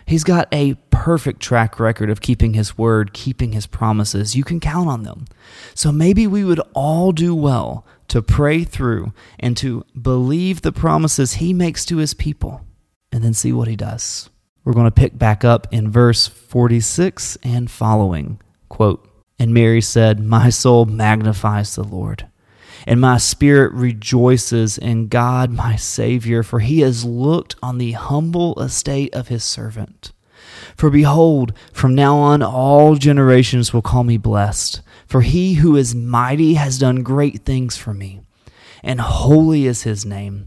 He's 0.06 0.24
got 0.24 0.48
a 0.52 0.74
perfect 0.90 1.40
track 1.40 1.78
record 1.80 2.10
of 2.10 2.20
keeping 2.20 2.54
his 2.54 2.76
word, 2.76 3.12
keeping 3.12 3.52
his 3.52 3.66
promises. 3.66 4.36
You 4.36 4.44
can 4.44 4.60
count 4.60 4.88
on 4.88 5.02
them. 5.02 5.26
So 5.74 5.92
maybe 5.92 6.26
we 6.26 6.44
would 6.44 6.60
all 6.74 7.12
do 7.12 7.34
well 7.34 7.86
to 8.08 8.22
pray 8.22 8.64
through 8.64 9.12
and 9.38 9.56
to 9.58 9.84
believe 10.00 10.62
the 10.62 10.72
promises 10.72 11.34
he 11.34 11.52
makes 11.52 11.84
to 11.86 11.98
his 11.98 12.14
people 12.14 12.60
and 13.10 13.22
then 13.22 13.34
see 13.34 13.52
what 13.52 13.68
he 13.68 13.76
does. 13.76 14.30
We're 14.64 14.74
going 14.74 14.86
to 14.86 14.90
pick 14.90 15.18
back 15.18 15.44
up 15.44 15.66
in 15.72 15.90
verse 15.90 16.26
46 16.28 17.36
and 17.42 17.70
following. 17.70 18.40
Quote, 18.68 19.08
And 19.38 19.52
Mary 19.52 19.80
said, 19.80 20.20
My 20.20 20.50
soul 20.50 20.84
magnifies 20.84 21.74
the 21.74 21.84
Lord 21.84 22.28
and 22.86 23.00
my 23.00 23.18
spirit 23.18 23.72
rejoices 23.72 24.78
in 24.78 25.08
God 25.08 25.50
my 25.50 25.76
Savior, 25.76 26.42
for 26.42 26.60
he 26.60 26.80
has 26.80 27.04
looked 27.04 27.56
on 27.62 27.78
the 27.78 27.92
humble 27.92 28.60
estate 28.60 29.14
of 29.14 29.28
his 29.28 29.44
servant. 29.44 30.12
For 30.76 30.90
behold, 30.90 31.52
from 31.72 31.94
now 31.94 32.16
on 32.16 32.42
all 32.42 32.96
generations 32.96 33.72
will 33.72 33.82
call 33.82 34.04
me 34.04 34.16
blessed, 34.16 34.80
for 35.06 35.20
he 35.20 35.54
who 35.54 35.76
is 35.76 35.94
mighty 35.94 36.54
has 36.54 36.78
done 36.78 37.02
great 37.02 37.44
things 37.44 37.76
for 37.76 37.94
me, 37.94 38.20
and 38.82 39.00
holy 39.00 39.66
is 39.66 39.82
his 39.82 40.04
name 40.04 40.46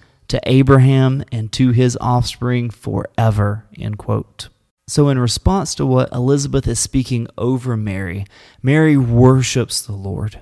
to 0.31 0.39
Abraham 0.45 1.25
and 1.29 1.51
to 1.51 1.71
his 1.71 1.97
offspring 1.99 2.69
forever. 2.69 3.65
End 3.77 3.97
quote. 3.97 4.47
So, 4.87 5.09
in 5.09 5.19
response 5.19 5.75
to 5.75 5.85
what 5.85 6.11
Elizabeth 6.13 6.67
is 6.67 6.79
speaking 6.79 7.27
over 7.37 7.75
Mary, 7.75 8.25
Mary 8.61 8.95
worships 8.95 9.81
the 9.81 9.91
Lord. 9.91 10.39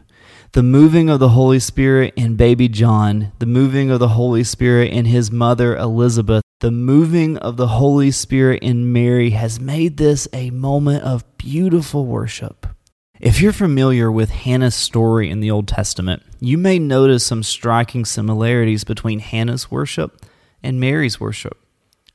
The 0.51 0.63
moving 0.63 1.09
of 1.09 1.19
the 1.19 1.29
Holy 1.29 1.59
Spirit 1.59 2.13
in 2.15 2.35
baby 2.35 2.67
John, 2.67 3.31
the 3.39 3.47
moving 3.47 3.89
of 3.89 3.99
the 3.99 4.09
Holy 4.09 4.43
Spirit 4.43 4.91
in 4.91 5.05
his 5.05 5.31
mother 5.31 5.75
Elizabeth, 5.75 6.43
the 6.59 6.71
moving 6.71 7.37
of 7.37 7.57
the 7.57 7.67
Holy 7.67 8.11
Spirit 8.11 8.61
in 8.61 8.91
Mary 8.93 9.31
has 9.31 9.59
made 9.59 9.97
this 9.97 10.27
a 10.33 10.51
moment 10.51 11.03
of 11.03 11.23
beautiful 11.37 12.05
worship. 12.05 12.67
If 13.19 13.41
you're 13.41 13.51
familiar 13.51 14.09
with 14.09 14.29
Hannah's 14.29 14.75
story 14.75 15.29
in 15.29 15.41
the 15.41 15.51
Old 15.51 15.67
Testament, 15.67 16.23
you 16.39 16.57
may 16.57 16.79
notice 16.79 17.25
some 17.25 17.43
striking 17.43 18.05
similarities 18.05 18.85
between 18.85 19.19
Hannah's 19.19 19.69
worship 19.69 20.25
and 20.63 20.79
Mary's 20.79 21.19
worship, 21.19 21.57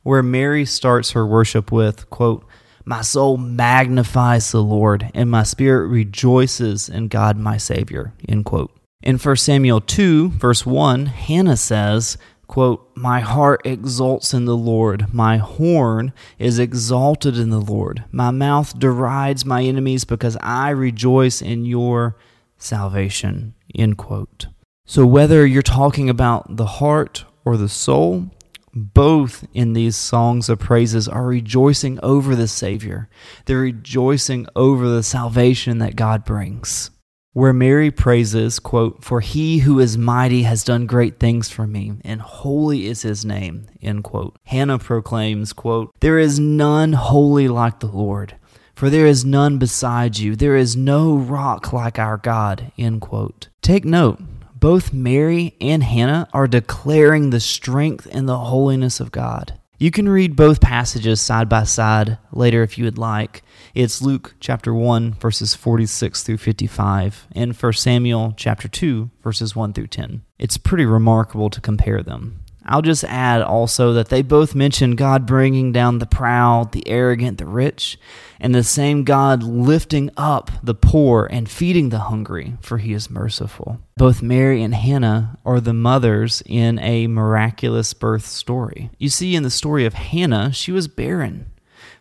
where 0.02 0.22
Mary 0.22 0.64
starts 0.64 1.10
her 1.10 1.26
worship 1.26 1.70
with, 1.70 2.08
quote, 2.08 2.46
My 2.86 3.02
soul 3.02 3.36
magnifies 3.36 4.50
the 4.50 4.62
Lord, 4.62 5.10
and 5.12 5.30
my 5.30 5.42
spirit 5.42 5.88
rejoices 5.88 6.88
in 6.88 7.08
God 7.08 7.36
my 7.36 7.58
Savior, 7.58 8.14
end 8.26 8.46
quote. 8.46 8.74
In 9.02 9.18
1 9.18 9.36
Samuel 9.36 9.82
2, 9.82 10.30
verse 10.30 10.64
1, 10.64 11.04
Hannah 11.04 11.58
says, 11.58 12.16
quote, 12.46 12.90
My 12.94 13.20
heart 13.20 13.62
exults 13.64 14.34
in 14.34 14.44
the 14.44 14.56
Lord, 14.56 15.12
my 15.12 15.38
horn 15.38 16.12
is 16.38 16.58
exalted 16.58 17.38
in 17.38 17.50
the 17.50 17.60
Lord. 17.60 18.04
My 18.12 18.30
mouth 18.30 18.78
derides 18.78 19.44
my 19.44 19.62
enemies 19.62 20.04
because 20.04 20.36
I 20.40 20.70
rejoice 20.70 21.42
in 21.42 21.64
your 21.64 22.16
salvation, 22.58 23.54
end 23.74 23.98
quote. 23.98 24.46
So 24.86 25.06
whether 25.06 25.46
you're 25.46 25.62
talking 25.62 26.10
about 26.10 26.56
the 26.56 26.66
heart 26.66 27.24
or 27.44 27.56
the 27.56 27.68
soul, 27.68 28.30
both 28.74 29.46
in 29.54 29.72
these 29.72 29.96
songs 29.96 30.48
of 30.48 30.58
praises 30.58 31.08
are 31.08 31.26
rejoicing 31.26 32.00
over 32.02 32.34
the 32.34 32.48
Savior. 32.48 33.08
They're 33.46 33.58
rejoicing 33.58 34.46
over 34.56 34.88
the 34.88 35.02
salvation 35.02 35.78
that 35.78 35.96
God 35.96 36.24
brings 36.24 36.90
where 37.34 37.52
Mary 37.52 37.90
praises, 37.90 38.58
quote, 38.58 39.04
For 39.04 39.20
he 39.20 39.58
who 39.58 39.80
is 39.80 39.98
mighty 39.98 40.44
has 40.44 40.64
done 40.64 40.86
great 40.86 41.18
things 41.18 41.50
for 41.50 41.66
me, 41.66 41.92
and 42.04 42.22
holy 42.22 42.86
is 42.86 43.02
his 43.02 43.24
name, 43.24 43.66
end 43.82 44.04
quote. 44.04 44.36
Hannah 44.44 44.78
proclaims, 44.78 45.52
quote, 45.52 45.92
There 46.00 46.18
is 46.18 46.40
none 46.40 46.94
holy 46.94 47.48
like 47.48 47.80
the 47.80 47.88
Lord, 47.88 48.36
for 48.74 48.88
there 48.88 49.06
is 49.06 49.24
none 49.24 49.58
beside 49.58 50.16
you. 50.16 50.36
There 50.36 50.56
is 50.56 50.76
no 50.76 51.16
rock 51.16 51.72
like 51.72 51.98
our 51.98 52.16
God, 52.16 52.72
end 52.78 53.00
quote. 53.02 53.48
Take 53.62 53.84
note, 53.84 54.20
both 54.54 54.92
Mary 54.92 55.56
and 55.60 55.82
Hannah 55.82 56.28
are 56.32 56.46
declaring 56.46 57.30
the 57.30 57.40
strength 57.40 58.06
and 58.10 58.28
the 58.28 58.38
holiness 58.38 59.00
of 59.00 59.10
God. 59.12 59.58
You 59.76 59.90
can 59.90 60.08
read 60.08 60.36
both 60.36 60.60
passages 60.60 61.20
side 61.20 61.48
by 61.48 61.64
side 61.64 62.18
later 62.30 62.62
if 62.62 62.78
you 62.78 62.84
would 62.84 62.96
like. 62.96 63.42
It's 63.74 64.00
Luke 64.00 64.36
chapter 64.38 64.72
1 64.72 65.14
verses 65.14 65.56
46 65.56 66.22
through 66.22 66.36
55 66.36 67.26
and 67.32 67.56
1 67.56 67.72
Samuel 67.72 68.34
chapter 68.36 68.68
2 68.68 69.10
verses 69.20 69.56
1 69.56 69.72
through 69.72 69.88
10. 69.88 70.22
It's 70.38 70.56
pretty 70.56 70.84
remarkable 70.84 71.50
to 71.50 71.60
compare 71.60 72.04
them. 72.04 72.43
I'll 72.66 72.82
just 72.82 73.04
add 73.04 73.42
also 73.42 73.92
that 73.92 74.08
they 74.08 74.22
both 74.22 74.54
mention 74.54 74.96
God 74.96 75.26
bringing 75.26 75.70
down 75.70 75.98
the 75.98 76.06
proud, 76.06 76.72
the 76.72 76.88
arrogant, 76.88 77.38
the 77.38 77.46
rich, 77.46 77.98
and 78.40 78.54
the 78.54 78.64
same 78.64 79.04
God 79.04 79.42
lifting 79.42 80.10
up 80.16 80.50
the 80.62 80.74
poor 80.74 81.26
and 81.30 81.48
feeding 81.48 81.90
the 81.90 82.00
hungry, 82.00 82.56
for 82.60 82.78
he 82.78 82.92
is 82.92 83.10
merciful. 83.10 83.80
Both 83.96 84.22
Mary 84.22 84.62
and 84.62 84.74
Hannah 84.74 85.38
are 85.44 85.60
the 85.60 85.74
mothers 85.74 86.42
in 86.46 86.78
a 86.78 87.06
miraculous 87.06 87.92
birth 87.92 88.26
story. 88.26 88.90
You 88.98 89.10
see, 89.10 89.36
in 89.36 89.42
the 89.42 89.50
story 89.50 89.84
of 89.84 89.94
Hannah, 89.94 90.52
she 90.52 90.72
was 90.72 90.88
barren. 90.88 91.50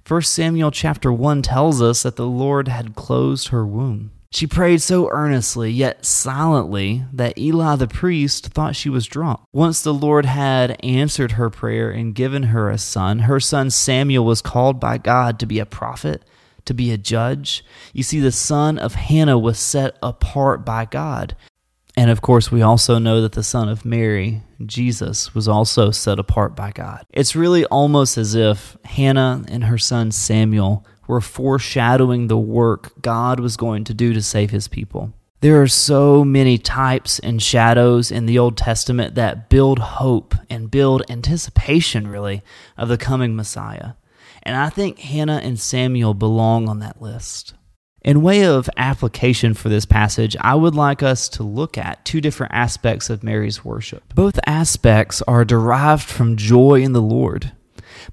1 0.07 0.21
Samuel 0.23 0.71
chapter 0.71 1.11
1 1.11 1.41
tells 1.41 1.81
us 1.81 2.03
that 2.03 2.15
the 2.15 2.25
Lord 2.25 2.67
had 2.67 2.95
closed 2.95 3.49
her 3.49 3.65
womb. 3.65 4.11
She 4.33 4.47
prayed 4.47 4.81
so 4.81 5.09
earnestly, 5.11 5.71
yet 5.71 6.03
silently, 6.03 7.05
that 7.13 7.37
Eli 7.37 7.75
the 7.75 7.87
priest 7.87 8.47
thought 8.47 8.75
she 8.75 8.89
was 8.89 9.05
drunk. 9.05 9.39
Once 9.53 9.83
the 9.83 9.93
Lord 9.93 10.25
had 10.25 10.83
answered 10.83 11.33
her 11.33 11.51
prayer 11.51 11.91
and 11.91 12.15
given 12.15 12.43
her 12.43 12.67
a 12.67 12.79
son, 12.79 13.19
her 13.19 13.39
son 13.39 13.69
Samuel 13.69 14.25
was 14.25 14.41
called 14.41 14.79
by 14.79 14.97
God 14.97 15.37
to 15.37 15.45
be 15.45 15.59
a 15.59 15.67
prophet, 15.67 16.25
to 16.65 16.73
be 16.73 16.91
a 16.91 16.97
judge. 16.97 17.63
You 17.93 18.01
see, 18.01 18.19
the 18.19 18.31
son 18.31 18.79
of 18.79 18.95
Hannah 18.95 19.37
was 19.37 19.59
set 19.59 19.99
apart 20.01 20.65
by 20.65 20.85
God. 20.85 21.35
And 21.95 22.09
of 22.09 22.21
course, 22.21 22.51
we 22.51 22.63
also 22.63 22.97
know 22.97 23.21
that 23.21 23.33
the 23.33 23.43
son 23.43 23.69
of 23.69 23.85
Mary, 23.85 24.41
Jesus, 24.65 25.35
was 25.35 25.47
also 25.47 25.91
set 25.91 26.17
apart 26.17 26.55
by 26.55 26.71
God. 26.71 27.05
It's 27.11 27.35
really 27.35 27.65
almost 27.65 28.17
as 28.17 28.33
if 28.33 28.77
Hannah 28.83 29.43
and 29.47 29.65
her 29.65 29.77
son 29.77 30.11
Samuel 30.11 30.87
were 31.07 31.21
foreshadowing 31.21 32.27
the 32.27 32.37
work 32.37 33.01
God 33.01 33.39
was 33.39 33.57
going 33.57 33.83
to 33.85 33.93
do 33.93 34.13
to 34.13 34.21
save 34.21 34.51
his 34.51 34.67
people. 34.67 35.13
There 35.41 35.61
are 35.61 35.67
so 35.67 36.23
many 36.23 36.57
types 36.57 37.19
and 37.19 37.41
shadows 37.41 38.11
in 38.11 38.27
the 38.27 38.39
Old 38.39 38.55
Testament 38.55 39.15
that 39.15 39.49
build 39.49 39.79
hope 39.79 40.35
and 40.49 40.71
build 40.71 41.03
anticipation, 41.09 42.07
really, 42.07 42.41
of 42.77 42.87
the 42.87 42.97
coming 42.97 43.35
Messiah. 43.35 43.93
And 44.43 44.55
I 44.55 44.69
think 44.69 44.99
Hannah 44.99 45.41
and 45.43 45.59
Samuel 45.59 46.13
belong 46.13 46.69
on 46.69 46.79
that 46.79 47.01
list. 47.01 47.53
In 48.03 48.21
way 48.21 48.45
of 48.45 48.69
application 48.75 49.53
for 49.53 49.69
this 49.69 49.85
passage, 49.85 50.35
I 50.39 50.55
would 50.55 50.75
like 50.75 51.01
us 51.01 51.29
to 51.29 51.43
look 51.43 51.77
at 51.77 52.03
two 52.03 52.19
different 52.19 52.53
aspects 52.53 53.09
of 53.09 53.23
Mary's 53.23 53.63
worship. 53.63 54.13
Both 54.13 54.39
aspects 54.45 55.21
are 55.21 55.45
derived 55.45 56.03
from 56.03 56.35
joy 56.35 56.81
in 56.81 56.91
the 56.91 57.01
Lord. 57.01 57.53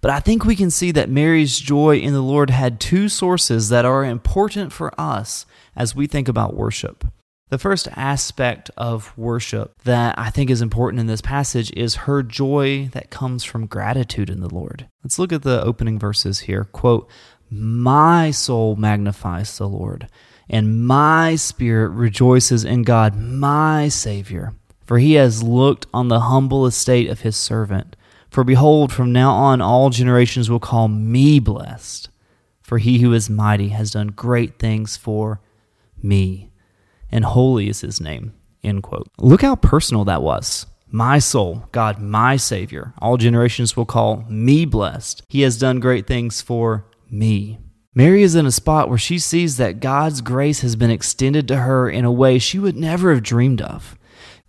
But 0.00 0.10
I 0.10 0.20
think 0.20 0.44
we 0.44 0.56
can 0.56 0.70
see 0.70 0.90
that 0.92 1.08
Mary's 1.08 1.58
joy 1.58 1.96
in 1.96 2.12
the 2.12 2.22
Lord 2.22 2.50
had 2.50 2.80
two 2.80 3.08
sources 3.08 3.68
that 3.68 3.84
are 3.84 4.04
important 4.04 4.72
for 4.72 4.98
us 5.00 5.46
as 5.76 5.94
we 5.94 6.06
think 6.06 6.28
about 6.28 6.54
worship. 6.54 7.04
The 7.50 7.58
first 7.58 7.88
aspect 7.96 8.70
of 8.76 9.12
worship 9.18 9.74
that 9.82 10.16
I 10.16 10.30
think 10.30 10.50
is 10.50 10.62
important 10.62 11.00
in 11.00 11.08
this 11.08 11.20
passage 11.20 11.72
is 11.76 11.96
her 11.96 12.22
joy 12.22 12.88
that 12.92 13.10
comes 13.10 13.42
from 13.42 13.66
gratitude 13.66 14.30
in 14.30 14.40
the 14.40 14.54
Lord. 14.54 14.86
Let's 15.02 15.18
look 15.18 15.32
at 15.32 15.42
the 15.42 15.60
opening 15.64 15.98
verses 15.98 16.40
here. 16.40 16.64
Quote, 16.64 17.10
My 17.50 18.30
soul 18.30 18.76
magnifies 18.76 19.58
the 19.58 19.68
Lord, 19.68 20.06
and 20.48 20.86
my 20.86 21.34
spirit 21.34 21.88
rejoices 21.88 22.64
in 22.64 22.84
God, 22.84 23.16
my 23.16 23.88
Savior, 23.88 24.52
for 24.86 24.98
he 24.98 25.14
has 25.14 25.42
looked 25.42 25.86
on 25.92 26.06
the 26.06 26.20
humble 26.20 26.66
estate 26.66 27.10
of 27.10 27.22
his 27.22 27.36
servant. 27.36 27.96
For 28.30 28.44
behold, 28.44 28.92
from 28.92 29.12
now 29.12 29.32
on 29.32 29.60
all 29.60 29.90
generations 29.90 30.48
will 30.48 30.60
call 30.60 30.88
me 30.88 31.40
blessed, 31.40 32.08
for 32.62 32.78
he 32.78 33.00
who 33.00 33.12
is 33.12 33.28
mighty 33.28 33.68
has 33.70 33.90
done 33.90 34.08
great 34.08 34.58
things 34.58 34.96
for 34.96 35.40
me, 36.00 36.50
and 37.10 37.24
holy 37.24 37.68
is 37.68 37.80
his 37.80 38.00
name. 38.00 38.34
End 38.62 38.82
quote. 38.82 39.08
Look 39.18 39.42
how 39.42 39.56
personal 39.56 40.04
that 40.04 40.22
was. 40.22 40.66
My 40.86 41.18
soul, 41.18 41.68
God, 41.72 42.00
my 42.00 42.36
Savior. 42.36 42.94
All 42.98 43.16
generations 43.16 43.76
will 43.76 43.84
call 43.84 44.24
me 44.28 44.64
blessed. 44.64 45.22
He 45.28 45.42
has 45.42 45.58
done 45.58 45.80
great 45.80 46.06
things 46.06 46.40
for 46.40 46.86
me. 47.10 47.58
Mary 47.94 48.22
is 48.22 48.36
in 48.36 48.46
a 48.46 48.52
spot 48.52 48.88
where 48.88 48.98
she 48.98 49.18
sees 49.18 49.56
that 49.56 49.80
God's 49.80 50.20
grace 50.20 50.60
has 50.60 50.76
been 50.76 50.90
extended 50.90 51.48
to 51.48 51.56
her 51.56 51.90
in 51.90 52.04
a 52.04 52.12
way 52.12 52.38
she 52.38 52.58
would 52.58 52.76
never 52.76 53.12
have 53.12 53.22
dreamed 53.22 53.60
of. 53.60 53.96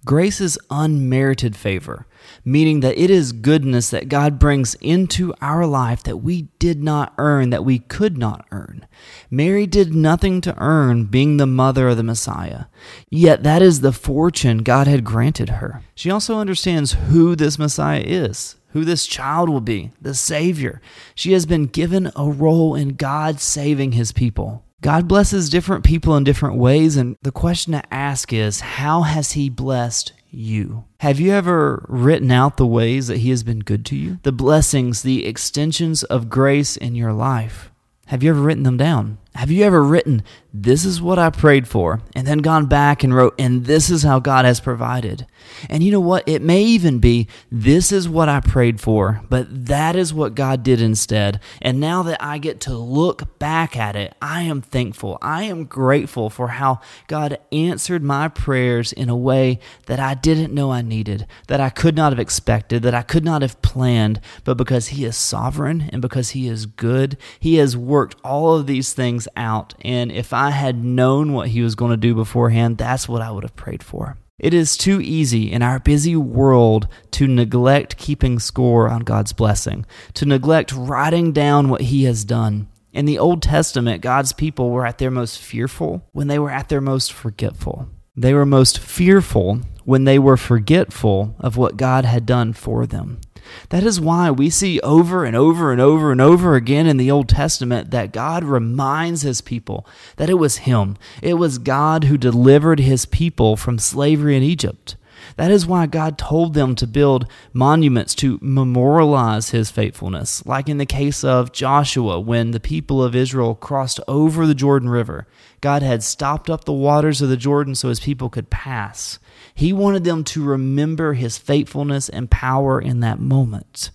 Grace 0.06 0.40
is 0.42 0.60
unmerited 0.70 1.56
favor, 1.56 2.08
meaning 2.44 2.80
that 2.82 2.98
it 2.98 3.10
is 3.10 3.32
goodness 3.32 3.90
that 3.90 4.10
God 4.10 4.40
brings 4.40 4.76
into 4.76 5.34
our 5.42 5.66
life 5.66 6.04
that 6.04 6.18
we 6.18 6.44
did 6.60 6.84
not 6.84 7.14
earn, 7.18 7.50
that 7.52 7.66
we 7.66 7.80
could 7.80 8.18
not 8.18 8.46
earn. 8.52 8.86
Mary 9.30 9.68
did 9.68 9.94
nothing 9.94 10.42
to 10.42 10.58
earn 10.58 11.06
being 11.06 11.38
the 11.38 11.48
mother 11.48 11.90
of 11.90 11.98
the 11.98 12.04
Messiah, 12.04 12.66
yet 13.10 13.44
that 13.44 13.62
is 13.62 13.82
the 13.82 13.92
fortune 13.92 14.60
God 14.60 14.88
had 14.88 15.04
granted 15.04 15.50
her. 15.50 15.82
She 15.96 16.10
also 16.10 16.38
understands 16.38 16.94
who 16.94 17.36
this 17.36 17.60
Messiah 17.60 18.04
is, 18.06 18.56
who 18.70 18.86
this 18.86 19.06
child 19.06 19.50
will 19.50 19.62
be, 19.62 19.92
the 20.02 20.16
Savior. 20.16 20.82
She 21.16 21.34
has 21.34 21.46
been 21.46 21.66
given 21.66 22.12
a 22.16 22.30
role 22.30 22.76
in 22.76 22.96
God 22.96 23.40
saving 23.40 23.94
his 23.94 24.12
people. 24.12 24.64
God 24.82 25.08
blesses 25.08 25.50
different 25.50 25.84
people 25.84 26.18
in 26.18 26.24
different 26.24 26.58
ways, 26.58 26.98
and 26.98 27.16
the 27.22 27.32
question 27.32 27.74
to 27.74 27.94
ask 27.94 28.34
is 28.34 28.62
how 28.62 29.04
has 29.04 29.34
he 29.34 29.48
blessed 29.48 30.14
you? 30.34 30.86
Have 31.00 31.20
you 31.20 31.32
ever 31.32 31.86
written 31.88 32.32
out 32.32 32.58
the 32.58 32.66
ways 32.66 33.08
that 33.08 33.18
he 33.18 33.30
has 33.30 33.44
been 33.44 33.60
good 33.60 33.86
to 33.88 33.96
you? 33.96 34.20
The 34.24 34.32
blessings, 34.32 35.04
the 35.04 35.26
extensions 35.26 36.04
of 36.04 36.30
grace 36.30 36.78
in 36.78 36.96
your 36.96 37.14
life? 37.14 37.72
Have 38.08 38.24
you 38.24 38.32
ever 38.32 38.42
written 38.42 38.64
them 38.64 38.78
down? 38.78 39.18
Have 39.34 39.50
you 39.50 39.64
ever 39.64 39.82
written, 39.82 40.24
This 40.54 40.84
is 40.84 41.02
what 41.02 41.18
I 41.18 41.30
prayed 41.30 41.66
for, 41.66 42.02
and 42.14 42.28
then 42.28 42.40
gone 42.40 42.66
back 42.66 43.02
and 43.02 43.16
wrote, 43.16 43.34
And 43.40 43.64
this 43.66 43.90
is 43.90 44.04
how 44.04 44.20
God 44.20 44.44
has 44.44 44.60
provided? 44.60 45.26
And 45.70 45.82
you 45.82 45.92
know 45.92 46.02
what? 46.02 46.28
It 46.28 46.42
may 46.42 46.62
even 46.64 47.00
be, 47.00 47.30
This 47.50 47.94
is 47.94 48.10
what 48.10 48.28
I 48.28 48.42
prayed 48.42 48.82
for, 48.82 49.22
but 49.30 49.68
that 49.68 49.96
is 49.96 50.14
what 50.14 50.36
God 50.36 50.64
did 50.64 50.82
instead. 50.82 51.40
And 51.62 51.80
now 51.80 52.04
that 52.04 52.22
I 52.22 52.40
get 52.40 52.60
to 52.62 52.74
look 52.74 53.40
back 53.40 53.78
at 53.78 53.96
it, 53.96 54.14
I 54.22 54.42
am 54.42 54.62
thankful. 54.62 55.18
I 55.22 55.44
am 55.44 55.64
grateful 55.64 56.30
for 56.30 56.50
how 56.50 56.82
God 57.08 57.40
answered 57.54 58.04
my 58.04 58.28
prayers 58.28 58.92
in 58.92 59.08
a 59.08 59.16
way 59.16 59.60
that 59.86 60.00
I 60.02 60.14
didn't 60.14 60.54
know 60.54 60.72
I 60.72 60.82
needed, 60.82 61.26
that 61.48 61.62
I 61.62 61.70
could 61.70 61.96
not 61.96 62.12
have 62.12 62.20
expected, 62.20 62.84
that 62.84 62.94
I 62.94 63.02
could 63.02 63.24
not 63.24 63.44
have 63.44 63.62
planned. 63.62 64.20
But 64.44 64.58
because 64.58 64.90
He 64.90 65.06
is 65.06 65.16
sovereign 65.16 65.90
and 65.94 66.02
because 66.02 66.32
He 66.32 66.50
is 66.50 66.66
good, 66.66 67.18
He 67.40 67.56
has 67.56 67.78
worked 67.78 68.18
all 68.26 68.58
of 68.58 68.68
these 68.68 68.92
things 68.94 69.21
things 69.22 69.28
out. 69.36 69.74
And 69.82 70.12
if 70.12 70.34
I 70.34 70.52
had 70.52 70.84
known 70.84 71.34
what 71.34 71.50
he 71.50 71.62
was 71.62 71.76
going 71.76 71.92
to 71.92 71.98
do 71.98 72.16
beforehand, 72.16 72.78
that's 72.78 73.08
what 73.08 73.22
I 73.22 73.32
would 73.32 73.44
have 73.44 73.56
prayed 73.56 73.84
for. 73.84 74.18
It 74.40 74.54
is 74.54 74.76
too 74.76 75.00
easy 75.02 75.52
in 75.52 75.62
our 75.62 75.80
busy 75.80 76.16
world 76.16 76.88
to 77.12 77.28
neglect 77.28 77.98
keeping 77.98 78.40
score 78.40 78.90
on 78.90 79.02
God's 79.02 79.34
blessing, 79.34 79.86
to 80.16 80.26
neglect 80.26 80.74
writing 80.74 81.32
down 81.32 81.70
what 81.70 81.82
He 81.82 82.06
has 82.06 82.26
done. 82.26 82.68
In 82.92 83.06
the 83.06 83.20
Old 83.20 83.44
Testament, 83.44 84.02
God's 84.02 84.34
people 84.34 84.72
were 84.72 84.86
at 84.86 84.98
their 84.98 85.12
most 85.12 85.40
fearful 85.40 86.02
when 86.12 86.28
they 86.28 86.40
were 86.40 86.52
at 86.52 86.70
their 86.70 86.82
most 86.82 87.14
forgetful. 87.14 87.88
They 88.18 88.34
were 88.34 88.46
most 88.46 88.80
fearful 88.80 89.62
when 89.86 90.06
they 90.06 90.20
were 90.20 90.38
forgetful 90.38 91.36
of 91.40 91.56
what 91.56 91.78
God 91.78 92.06
had 92.06 92.26
done 92.26 92.54
for 92.54 92.86
them. 92.86 93.22
That 93.70 93.84
is 93.84 94.00
why 94.00 94.32
we 94.32 94.50
see 94.50 94.80
over 94.82 95.26
and 95.26 95.36
over 95.36 95.72
and 95.72 95.82
over 95.82 96.12
and 96.12 96.22
over 96.22 96.56
again 96.56 96.88
in 96.88 96.98
the 96.98 97.12
Old 97.12 97.30
Testament 97.30 97.92
that 97.92 98.14
God 98.14 98.44
reminds 98.44 99.22
his 99.22 99.42
people 99.42 99.86
that 100.18 100.30
it 100.30 100.36
was 100.36 100.58
him. 100.60 100.98
It 101.22 101.36
was 101.36 101.58
God 101.58 102.06
who 102.06 102.18
delivered 102.18 102.80
his 102.80 103.06
people 103.06 103.56
from 103.56 103.80
slavery 103.80 104.36
in 104.36 104.44
Egypt. 104.44 104.96
That 105.38 105.52
is 105.52 105.66
why 105.66 105.86
God 105.86 106.18
told 106.18 106.54
them 106.54 106.76
to 106.76 106.88
build 106.88 107.28
monuments 107.54 108.16
to 108.16 108.40
memorialize 108.42 109.52
his 109.52 109.72
faithfulness, 109.72 110.46
like 110.46 110.70
in 110.70 110.78
the 110.78 110.86
case 110.86 111.24
of 111.24 111.52
Joshua 111.52 112.20
when 112.20 112.52
the 112.52 112.60
people 112.60 113.04
of 113.04 113.16
Israel 113.16 113.56
crossed 113.56 114.00
over 114.08 114.46
the 114.46 114.56
Jordan 114.56 114.90
River. 114.90 115.28
God 115.62 115.84
had 115.84 116.04
stopped 116.04 116.50
up 116.50 116.66
the 116.66 116.74
waters 116.74 117.22
of 117.22 117.30
the 117.30 117.38
Jordan 117.38 117.76
so 117.76 117.90
his 117.90 118.00
people 118.00 118.30
could 118.30 118.50
pass. 118.50 119.20
He 119.54 119.72
wanted 119.74 120.04
them 120.04 120.24
to 120.26 120.44
remember 120.44 121.14
his 121.14 121.38
faithfulness 121.38 122.10
and 122.10 122.32
power 122.32 122.82
in 122.82 123.00
that 123.02 123.20
moment 123.20 123.92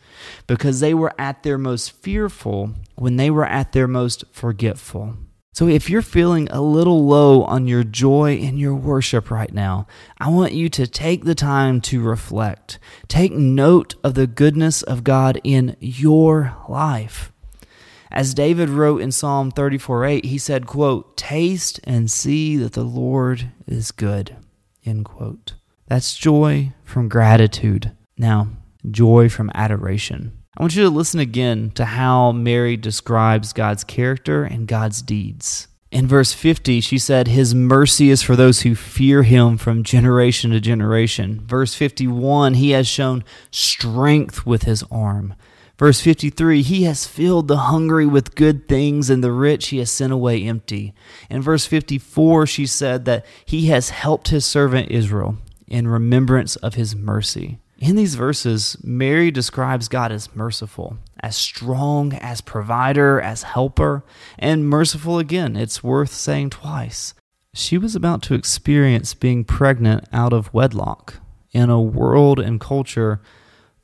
because 0.46 0.80
they 0.80 0.94
were 0.94 1.12
at 1.18 1.42
their 1.42 1.58
most 1.58 1.90
fearful 1.90 2.74
when 2.94 3.16
they 3.16 3.30
were 3.30 3.44
at 3.44 3.72
their 3.72 3.88
most 3.88 4.24
forgetful. 4.30 5.16
So, 5.56 5.68
if 5.68 5.88
you're 5.88 6.02
feeling 6.02 6.48
a 6.50 6.60
little 6.60 7.06
low 7.06 7.42
on 7.44 7.66
your 7.66 7.82
joy 7.82 8.34
in 8.34 8.58
your 8.58 8.74
worship 8.74 9.30
right 9.30 9.50
now, 9.50 9.86
I 10.18 10.28
want 10.28 10.52
you 10.52 10.68
to 10.68 10.86
take 10.86 11.24
the 11.24 11.34
time 11.34 11.80
to 11.80 12.02
reflect. 12.02 12.78
Take 13.08 13.32
note 13.32 13.94
of 14.04 14.12
the 14.12 14.26
goodness 14.26 14.82
of 14.82 15.02
God 15.02 15.40
in 15.42 15.74
your 15.80 16.54
life. 16.68 17.32
As 18.10 18.34
David 18.34 18.68
wrote 18.68 19.00
in 19.00 19.10
Psalm 19.10 19.50
34 19.50 20.04
8, 20.04 20.24
he 20.26 20.36
said, 20.36 20.66
quote, 20.66 21.16
Taste 21.16 21.80
and 21.84 22.10
see 22.10 22.58
that 22.58 22.74
the 22.74 22.84
Lord 22.84 23.50
is 23.66 23.92
good. 23.92 24.36
End 24.84 25.06
quote. 25.06 25.54
That's 25.86 26.18
joy 26.18 26.74
from 26.84 27.08
gratitude. 27.08 27.92
Now, 28.18 28.48
joy 28.90 29.30
from 29.30 29.50
adoration. 29.54 30.36
I 30.56 30.62
want 30.62 30.74
you 30.74 30.84
to 30.84 30.90
listen 30.90 31.20
again 31.20 31.70
to 31.74 31.84
how 31.84 32.32
Mary 32.32 32.78
describes 32.78 33.52
God's 33.52 33.84
character 33.84 34.42
and 34.42 34.66
God's 34.66 35.02
deeds. 35.02 35.68
In 35.90 36.06
verse 36.06 36.32
50, 36.32 36.80
she 36.80 36.98
said, 36.98 37.28
His 37.28 37.54
mercy 37.54 38.08
is 38.08 38.22
for 38.22 38.36
those 38.36 38.62
who 38.62 38.74
fear 38.74 39.22
him 39.22 39.58
from 39.58 39.82
generation 39.82 40.52
to 40.52 40.60
generation. 40.60 41.42
Verse 41.44 41.74
51, 41.74 42.54
He 42.54 42.70
has 42.70 42.88
shown 42.88 43.22
strength 43.50 44.46
with 44.46 44.62
his 44.62 44.82
arm. 44.90 45.34
Verse 45.78 46.00
53 46.00 46.62
He 46.62 46.84
has 46.84 47.06
filled 47.06 47.48
the 47.48 47.58
hungry 47.58 48.06
with 48.06 48.34
good 48.34 48.66
things, 48.66 49.10
and 49.10 49.22
the 49.22 49.32
rich 49.32 49.68
he 49.68 49.78
has 49.78 49.90
sent 49.90 50.12
away 50.12 50.42
empty. 50.42 50.94
In 51.28 51.42
verse 51.42 51.66
54, 51.66 52.46
she 52.46 52.64
said 52.64 53.04
that 53.04 53.26
He 53.44 53.66
has 53.66 53.90
helped 53.90 54.28
His 54.28 54.46
servant 54.46 54.90
Israel 54.90 55.36
in 55.68 55.86
remembrance 55.86 56.56
of 56.56 56.74
His 56.74 56.96
mercy. 56.96 57.58
In 57.78 57.94
these 57.96 58.14
verses, 58.14 58.78
Mary 58.82 59.30
describes 59.30 59.88
God 59.88 60.10
as 60.10 60.34
merciful, 60.34 60.96
as 61.20 61.36
strong, 61.36 62.14
as 62.14 62.40
provider, 62.40 63.20
as 63.20 63.42
helper, 63.42 64.02
and 64.38 64.68
merciful 64.68 65.18
again. 65.18 65.56
It's 65.56 65.84
worth 65.84 66.10
saying 66.10 66.50
twice. 66.50 67.12
She 67.52 67.76
was 67.76 67.94
about 67.94 68.22
to 68.22 68.34
experience 68.34 69.12
being 69.12 69.44
pregnant 69.44 70.08
out 70.10 70.32
of 70.32 70.52
wedlock 70.54 71.20
in 71.52 71.68
a 71.68 71.80
world 71.80 72.38
and 72.38 72.60
culture 72.60 73.20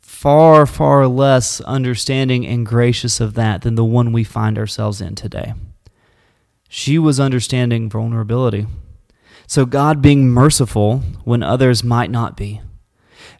far, 0.00 0.64
far 0.64 1.07
less 1.07 1.61
understanding 1.62 2.46
and 2.46 2.64
gracious 2.64 3.20
of 3.20 3.35
that 3.35 3.61
than 3.61 3.74
the 3.74 3.85
one 3.85 4.12
we 4.12 4.24
find 4.24 4.59
ourselves 4.59 5.02
in 5.02 5.14
today. 5.14 5.52
She 6.68 6.98
was 6.98 7.20
understanding 7.20 7.90
vulnerability. 7.90 8.66
So, 9.46 9.66
God 9.66 10.00
being 10.00 10.31
merciful 10.31 10.98
when 11.24 11.42
others 11.42 11.85
might 11.85 12.11
not 12.11 12.38
be 12.38 12.62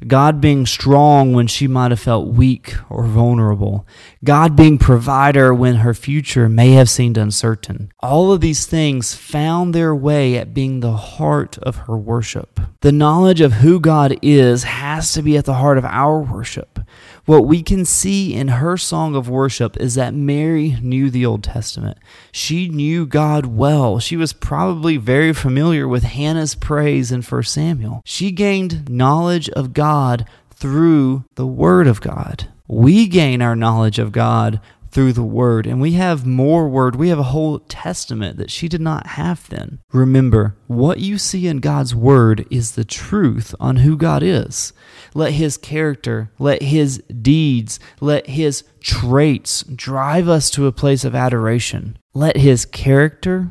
God 0.09 0.41
being 0.41 0.67
strong 0.67 1.33
when 1.33 1.47
she 1.47 1.67
might 1.67 1.91
have 1.91 2.01
felt 2.01 2.29
weak 2.29 2.75
or 2.91 3.05
vulnerable, 3.05 3.87
God 4.25 4.57
being 4.57 4.79
provider 4.79 5.55
when 5.55 5.77
her 5.77 5.95
future 5.95 6.49
may 6.49 6.73
have 6.73 6.91
seemed 6.91 7.17
uncertain. 7.17 7.93
All 8.01 8.33
of 8.33 8.41
these 8.41 8.67
things 8.67 9.15
found 9.15 9.75
their 9.75 9.95
way 9.95 10.37
at 10.37 10.55
being 10.55 10.81
the 10.81 10.97
heart 10.97 11.59
of 11.59 11.77
her 11.77 11.97
worship. 11.97 12.61
The 12.81 12.93
knowledge 12.93 13.41
of 13.41 13.55
who 13.55 13.81
God 13.81 14.17
is 14.23 14.65
has 14.65 15.13
to 15.15 15.23
be 15.23 15.37
at 15.37 15.45
the 15.45 15.55
heart 15.55 15.79
of 15.79 15.85
our 15.85 16.21
worship. 16.21 16.81
What 17.25 17.47
we 17.47 17.63
can 17.63 17.85
see 17.85 18.35
in 18.35 18.49
her 18.49 18.77
song 18.77 19.15
of 19.15 19.29
worship 19.29 19.77
is 19.77 19.95
that 19.95 20.13
Mary 20.13 20.77
knew 20.83 21.09
the 21.09 21.25
Old 21.25 21.45
Testament. 21.45 21.99
She 22.33 22.69
knew 22.69 23.07
God 23.07 23.47
well. 23.47 24.01
She 24.01 24.17
was 24.17 24.33
probably 24.33 24.97
very 24.97 25.33
familiar 25.33 25.87
with 25.87 26.03
Hannah's 26.03 26.57
praise 26.57 27.13
in 27.13 27.23
1 27.23 27.43
Samuel. 27.45 28.03
She 28.05 28.33
gained 28.33 28.91
knowledge 28.91 29.49
of 29.51 29.73
God 29.73 30.27
through 30.51 31.25
the 31.37 31.47
Word 31.47 31.87
of 31.87 32.01
God. 32.01 32.49
We 32.67 33.07
gain 33.07 33.41
our 33.41 33.55
knowledge 33.55 34.01
of 34.01 34.11
God 34.11 34.61
through 34.93 35.15
the 35.15 35.23
Word. 35.23 35.67
And 35.67 35.81
we 35.81 35.93
have 35.93 36.27
more 36.27 36.69
Word. 36.69 36.95
We 36.95 37.09
have 37.09 37.19
a 37.19 37.25
whole 37.25 37.59
Testament 37.59 38.37
that 38.37 38.51
she 38.51 38.69
did 38.69 38.81
not 38.81 39.09
have 39.09 39.49
then. 39.49 39.81
Remember, 39.93 40.55
what 40.67 41.01
you 41.01 41.19
see 41.19 41.47
in 41.47 41.59
God's 41.59 41.95
Word 41.95 42.47
is 42.51 42.73
the 42.73 42.85
truth 42.85 43.55
on 43.59 43.77
who 43.77 43.97
God 43.97 44.23
is. 44.23 44.73
Let 45.15 45.33
His 45.33 45.57
character, 45.57 46.31
let 46.39 46.63
His 46.63 46.99
deeds, 46.99 47.81
let 48.01 48.29
His 48.29 48.65
traits 48.81 49.63
drive 49.63 50.29
us 50.29 50.51
to 50.51 50.67
a 50.67 50.73
place 50.73 51.05
of 51.05 51.15
adoration. 51.15 51.99
Let 52.15 52.37
His 52.37 52.67
character 52.67 53.51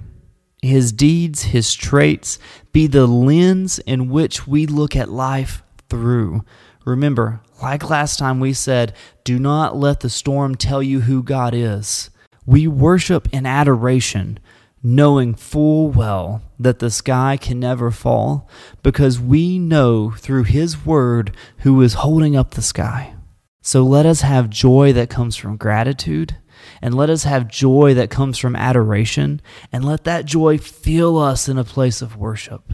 His 0.61 0.91
deeds, 0.91 1.43
His 1.43 1.73
traits 1.73 2.37
be 2.71 2.85
the 2.85 3.07
lens 3.07 3.79
in 3.79 4.09
which 4.09 4.47
we 4.47 4.67
look 4.67 4.95
at 4.95 5.09
life 5.09 5.63
through. 5.89 6.45
Remember, 6.85 7.41
like 7.61 7.89
last 7.89 8.19
time 8.19 8.39
we 8.39 8.53
said, 8.53 8.93
do 9.23 9.39
not 9.39 9.75
let 9.75 9.99
the 9.99 10.09
storm 10.09 10.55
tell 10.55 10.81
you 10.81 11.01
who 11.01 11.23
God 11.23 11.53
is. 11.53 12.09
We 12.45 12.67
worship 12.67 13.27
in 13.31 13.45
adoration, 13.45 14.39
knowing 14.83 15.35
full 15.35 15.89
well 15.89 16.41
that 16.59 16.79
the 16.79 16.89
sky 16.89 17.37
can 17.39 17.59
never 17.59 17.91
fall, 17.91 18.49
because 18.81 19.19
we 19.19 19.59
know 19.59 20.11
through 20.11 20.45
His 20.45 20.85
Word 20.85 21.35
who 21.59 21.81
is 21.81 21.95
holding 21.95 22.35
up 22.35 22.51
the 22.51 22.61
sky. 22.61 23.15
So 23.61 23.83
let 23.83 24.07
us 24.07 24.21
have 24.21 24.49
joy 24.49 24.91
that 24.93 25.09
comes 25.09 25.35
from 25.35 25.57
gratitude, 25.57 26.35
and 26.81 26.95
let 26.95 27.11
us 27.11 27.25
have 27.25 27.47
joy 27.47 27.93
that 27.93 28.09
comes 28.09 28.39
from 28.39 28.55
adoration, 28.55 29.39
and 29.71 29.85
let 29.85 30.03
that 30.05 30.25
joy 30.25 30.57
fill 30.57 31.19
us 31.19 31.47
in 31.47 31.59
a 31.59 31.63
place 31.63 32.01
of 32.01 32.17
worship. 32.17 32.73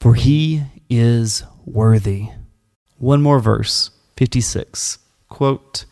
For 0.00 0.14
He 0.14 0.62
is 0.88 1.44
worthy. 1.66 2.28
One 2.96 3.20
more 3.20 3.40
verse, 3.40 3.90
56. 4.16 4.98
Quote, 5.28 5.84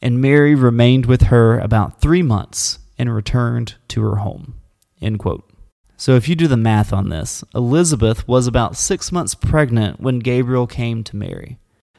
And 0.00 0.20
Mary 0.20 0.54
remained 0.54 1.06
with 1.06 1.22
her 1.22 1.58
about 1.58 2.00
three 2.00 2.22
months 2.22 2.78
and 2.98 3.14
returned 3.14 3.76
to 3.88 4.02
her 4.02 4.16
home. 4.16 4.54
End 5.00 5.18
quote. 5.18 5.48
So 5.96 6.14
if 6.14 6.28
you 6.28 6.36
do 6.36 6.46
the 6.46 6.56
math 6.56 6.92
on 6.92 7.08
this, 7.08 7.42
Elizabeth 7.54 8.26
was 8.28 8.46
about 8.46 8.76
six 8.76 9.10
months 9.10 9.34
pregnant 9.34 10.00
when 10.00 10.20
Gabriel 10.20 10.66
came 10.66 11.02
to 11.04 11.16
Mary. 11.16 11.58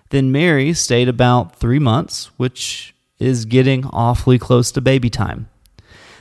Then 0.09 0.31
Mary 0.31 0.73
stayed 0.73 1.09
about 1.09 1.57
three 1.57 1.79
months, 1.79 2.31
which 2.37 2.95
is 3.19 3.45
getting 3.45 3.85
awfully 3.85 4.39
close 4.39 4.71
to 4.71 4.81
baby 4.81 5.09
time. 5.09 5.49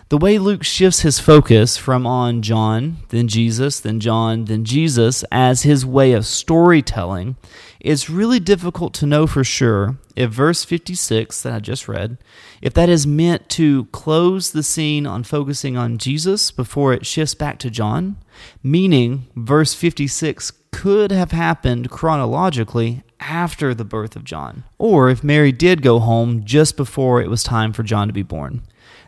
The 0.08 0.18
way 0.18 0.38
Luke 0.38 0.64
shifts 0.64 1.00
his 1.00 1.20
focus 1.20 1.76
from 1.76 2.06
on 2.06 2.42
John, 2.42 2.96
then 3.10 3.28
Jesus, 3.28 3.78
then 3.78 4.00
John, 4.00 4.46
then 4.46 4.64
Jesus 4.64 5.22
as 5.30 5.62
his 5.62 5.84
way 5.84 6.12
of 6.12 6.26
storytelling, 6.26 7.36
it's 7.80 8.10
really 8.10 8.40
difficult 8.40 8.94
to 8.94 9.06
know 9.06 9.26
for 9.26 9.44
sure 9.44 9.98
if 10.16 10.30
verse 10.30 10.64
56 10.64 11.42
that 11.42 11.52
I 11.52 11.60
just 11.60 11.86
read, 11.86 12.18
if 12.60 12.74
that 12.74 12.88
is 12.88 13.06
meant 13.06 13.48
to 13.50 13.84
close 13.86 14.50
the 14.50 14.62
scene 14.62 15.06
on 15.06 15.22
focusing 15.22 15.76
on 15.76 15.98
Jesus 15.98 16.50
before 16.50 16.92
it 16.92 17.06
shifts 17.06 17.34
back 17.34 17.58
to 17.60 17.70
John, 17.70 18.16
meaning 18.62 19.26
verse 19.36 19.74
56 19.74 20.52
could 20.72 21.12
have 21.12 21.30
happened 21.30 21.90
chronologically 21.90 23.02
after 23.20 23.74
the 23.74 23.84
birth 23.84 24.16
of 24.16 24.24
John, 24.24 24.64
or 24.78 25.08
if 25.08 25.24
Mary 25.24 25.52
did 25.52 25.82
go 25.82 25.98
home 25.98 26.44
just 26.44 26.76
before 26.76 27.20
it 27.20 27.30
was 27.30 27.42
time 27.42 27.72
for 27.72 27.82
John 27.82 28.08
to 28.08 28.12
be 28.12 28.22
born. 28.22 28.62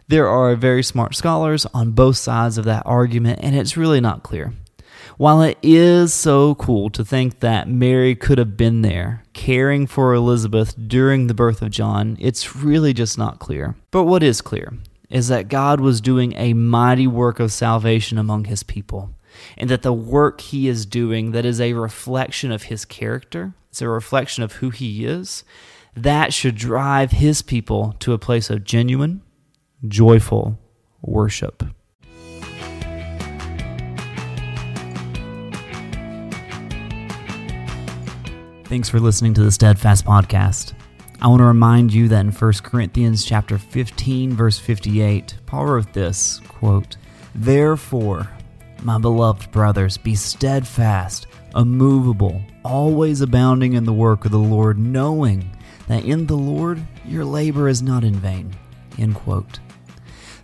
There 0.09 0.28
are 0.28 0.56
very 0.56 0.83
smart 0.83 1.14
scholars 1.14 1.66
on 1.66 1.92
both 1.92 2.16
sides 2.16 2.59
of 2.59 2.64
that 2.64 2.83
argument, 2.87 3.40
and 3.42 3.54
it's 3.54 3.76
really 3.76 4.00
not 4.00 4.24
clear. 4.24 4.52
While 5.20 5.42
it 5.42 5.59
is 5.62 6.14
so 6.14 6.54
cool 6.54 6.88
to 6.88 7.04
think 7.04 7.40
that 7.40 7.68
Mary 7.68 8.14
could 8.14 8.38
have 8.38 8.56
been 8.56 8.80
there, 8.80 9.22
caring 9.35 9.87
for 9.87 10.14
Elizabeth 10.14 10.74
during 10.88 11.26
the 11.26 11.35
birth 11.35 11.61
of 11.61 11.68
John, 11.68 12.16
it's 12.18 12.56
really 12.56 12.94
just 12.94 13.18
not 13.18 13.38
clear. 13.38 13.76
But 13.90 14.04
what 14.04 14.22
is 14.22 14.40
clear 14.40 14.72
is 15.11 15.28
that 15.28 15.50
God 15.50 15.78
was 15.78 16.00
doing 16.00 16.33
a 16.37 16.54
mighty 16.54 17.06
work 17.06 17.38
of 17.38 17.52
salvation 17.52 18.16
among 18.16 18.46
his 18.46 18.62
people, 18.62 19.14
and 19.59 19.68
that 19.68 19.83
the 19.83 19.92
work 19.92 20.40
he 20.40 20.68
is 20.68 20.87
doing, 20.87 21.33
that 21.33 21.44
is 21.44 21.61
a 21.61 21.74
reflection 21.74 22.50
of 22.50 22.62
his 22.62 22.87
character, 22.87 23.52
it's 23.68 23.83
a 23.83 23.90
reflection 23.90 24.42
of 24.42 24.52
who 24.52 24.70
he 24.70 25.04
is, 25.04 25.44
that 25.94 26.33
should 26.33 26.54
drive 26.54 27.11
his 27.11 27.42
people 27.42 27.94
to 27.98 28.14
a 28.14 28.18
place 28.18 28.48
of 28.48 28.64
genuine, 28.64 29.20
joyful 29.87 30.59
worship. 31.02 31.62
Thanks 38.70 38.88
for 38.88 39.00
listening 39.00 39.35
to 39.35 39.42
the 39.42 39.50
Steadfast 39.50 40.04
podcast. 40.04 40.74
I 41.20 41.26
want 41.26 41.40
to 41.40 41.44
remind 41.44 41.92
you 41.92 42.06
that 42.06 42.20
in 42.20 42.30
1 42.30 42.52
Corinthians 42.62 43.24
chapter 43.24 43.59
15 43.59 44.33
verse 44.33 44.61
58, 44.61 45.38
Paul 45.44 45.66
wrote 45.66 45.92
this, 45.92 46.40
quote, 46.46 46.96
"Therefore, 47.35 48.28
my 48.85 48.96
beloved 48.96 49.50
brothers, 49.50 49.96
be 49.96 50.14
steadfast, 50.14 51.26
immovable, 51.56 52.42
always 52.64 53.22
abounding 53.22 53.72
in 53.72 53.87
the 53.87 53.92
work 53.92 54.24
of 54.24 54.30
the 54.30 54.38
Lord, 54.38 54.78
knowing 54.78 55.50
that 55.88 56.04
in 56.04 56.28
the 56.28 56.38
Lord 56.38 56.80
your 57.04 57.24
labor 57.24 57.68
is 57.68 57.83
not 57.83 58.04
in 58.04 58.14
vain." 58.14 58.52
End 58.96 59.16
quote. 59.16 59.59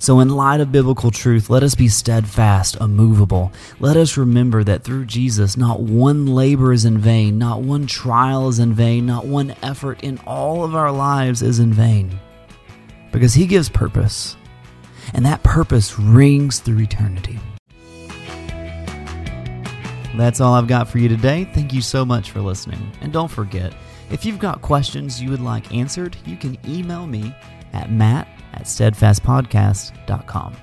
So, 0.07 0.21
in 0.21 0.29
light 0.29 0.61
of 0.61 0.71
biblical 0.71 1.11
truth, 1.11 1.51
let 1.51 1.64
us 1.64 1.75
be 1.75 1.88
steadfast, 1.88 2.77
immovable. 2.77 3.51
Let 3.81 3.97
us 3.97 4.16
remember 4.16 4.62
that 4.62 4.85
through 4.85 5.07
Jesus, 5.07 5.57
not 5.57 5.81
one 5.81 6.27
labor 6.27 6.73
is 6.73 6.85
in 6.85 6.99
vain, 6.99 7.38
not 7.38 7.62
one 7.62 7.88
trial 7.88 8.49
is 8.49 8.61
in 8.61 8.73
vain, 8.73 9.05
not 9.05 9.27
one 9.27 9.57
effort 9.64 10.05
in 10.05 10.19
all 10.19 10.62
of 10.62 10.77
our 10.77 10.92
lives 10.92 11.42
is 11.42 11.59
in 11.59 11.73
vain. 11.73 12.21
Because 13.11 13.35
He 13.35 13.49
gives 13.49 13.69
purpose, 13.69 14.37
and 15.12 15.27
that 15.27 15.42
purpose 15.42 15.99
rings 15.99 16.61
through 16.61 16.83
eternity. 16.83 17.40
That's 20.16 20.40
all 20.40 20.55
I've 20.55 20.69
got 20.69 20.87
for 20.87 20.99
you 20.99 21.09
today. 21.09 21.51
Thank 21.53 21.73
you 21.73 21.83
so 21.83 22.05
much 22.05 22.31
for 22.31 22.40
listening. 22.40 22.92
And 23.01 23.12
don't 23.12 23.27
forget, 23.27 23.75
if 24.12 24.25
you've 24.25 24.38
got 24.38 24.62
questions 24.62 25.21
you 25.21 25.31
would 25.31 25.42
like 25.42 25.75
answered, 25.75 26.16
you 26.25 26.37
can 26.37 26.57
email 26.64 27.09
me 27.09 27.35
at 27.73 27.90
matt 27.90 28.29
at 28.57 28.64
steadfastpodcast.com. 28.64 30.57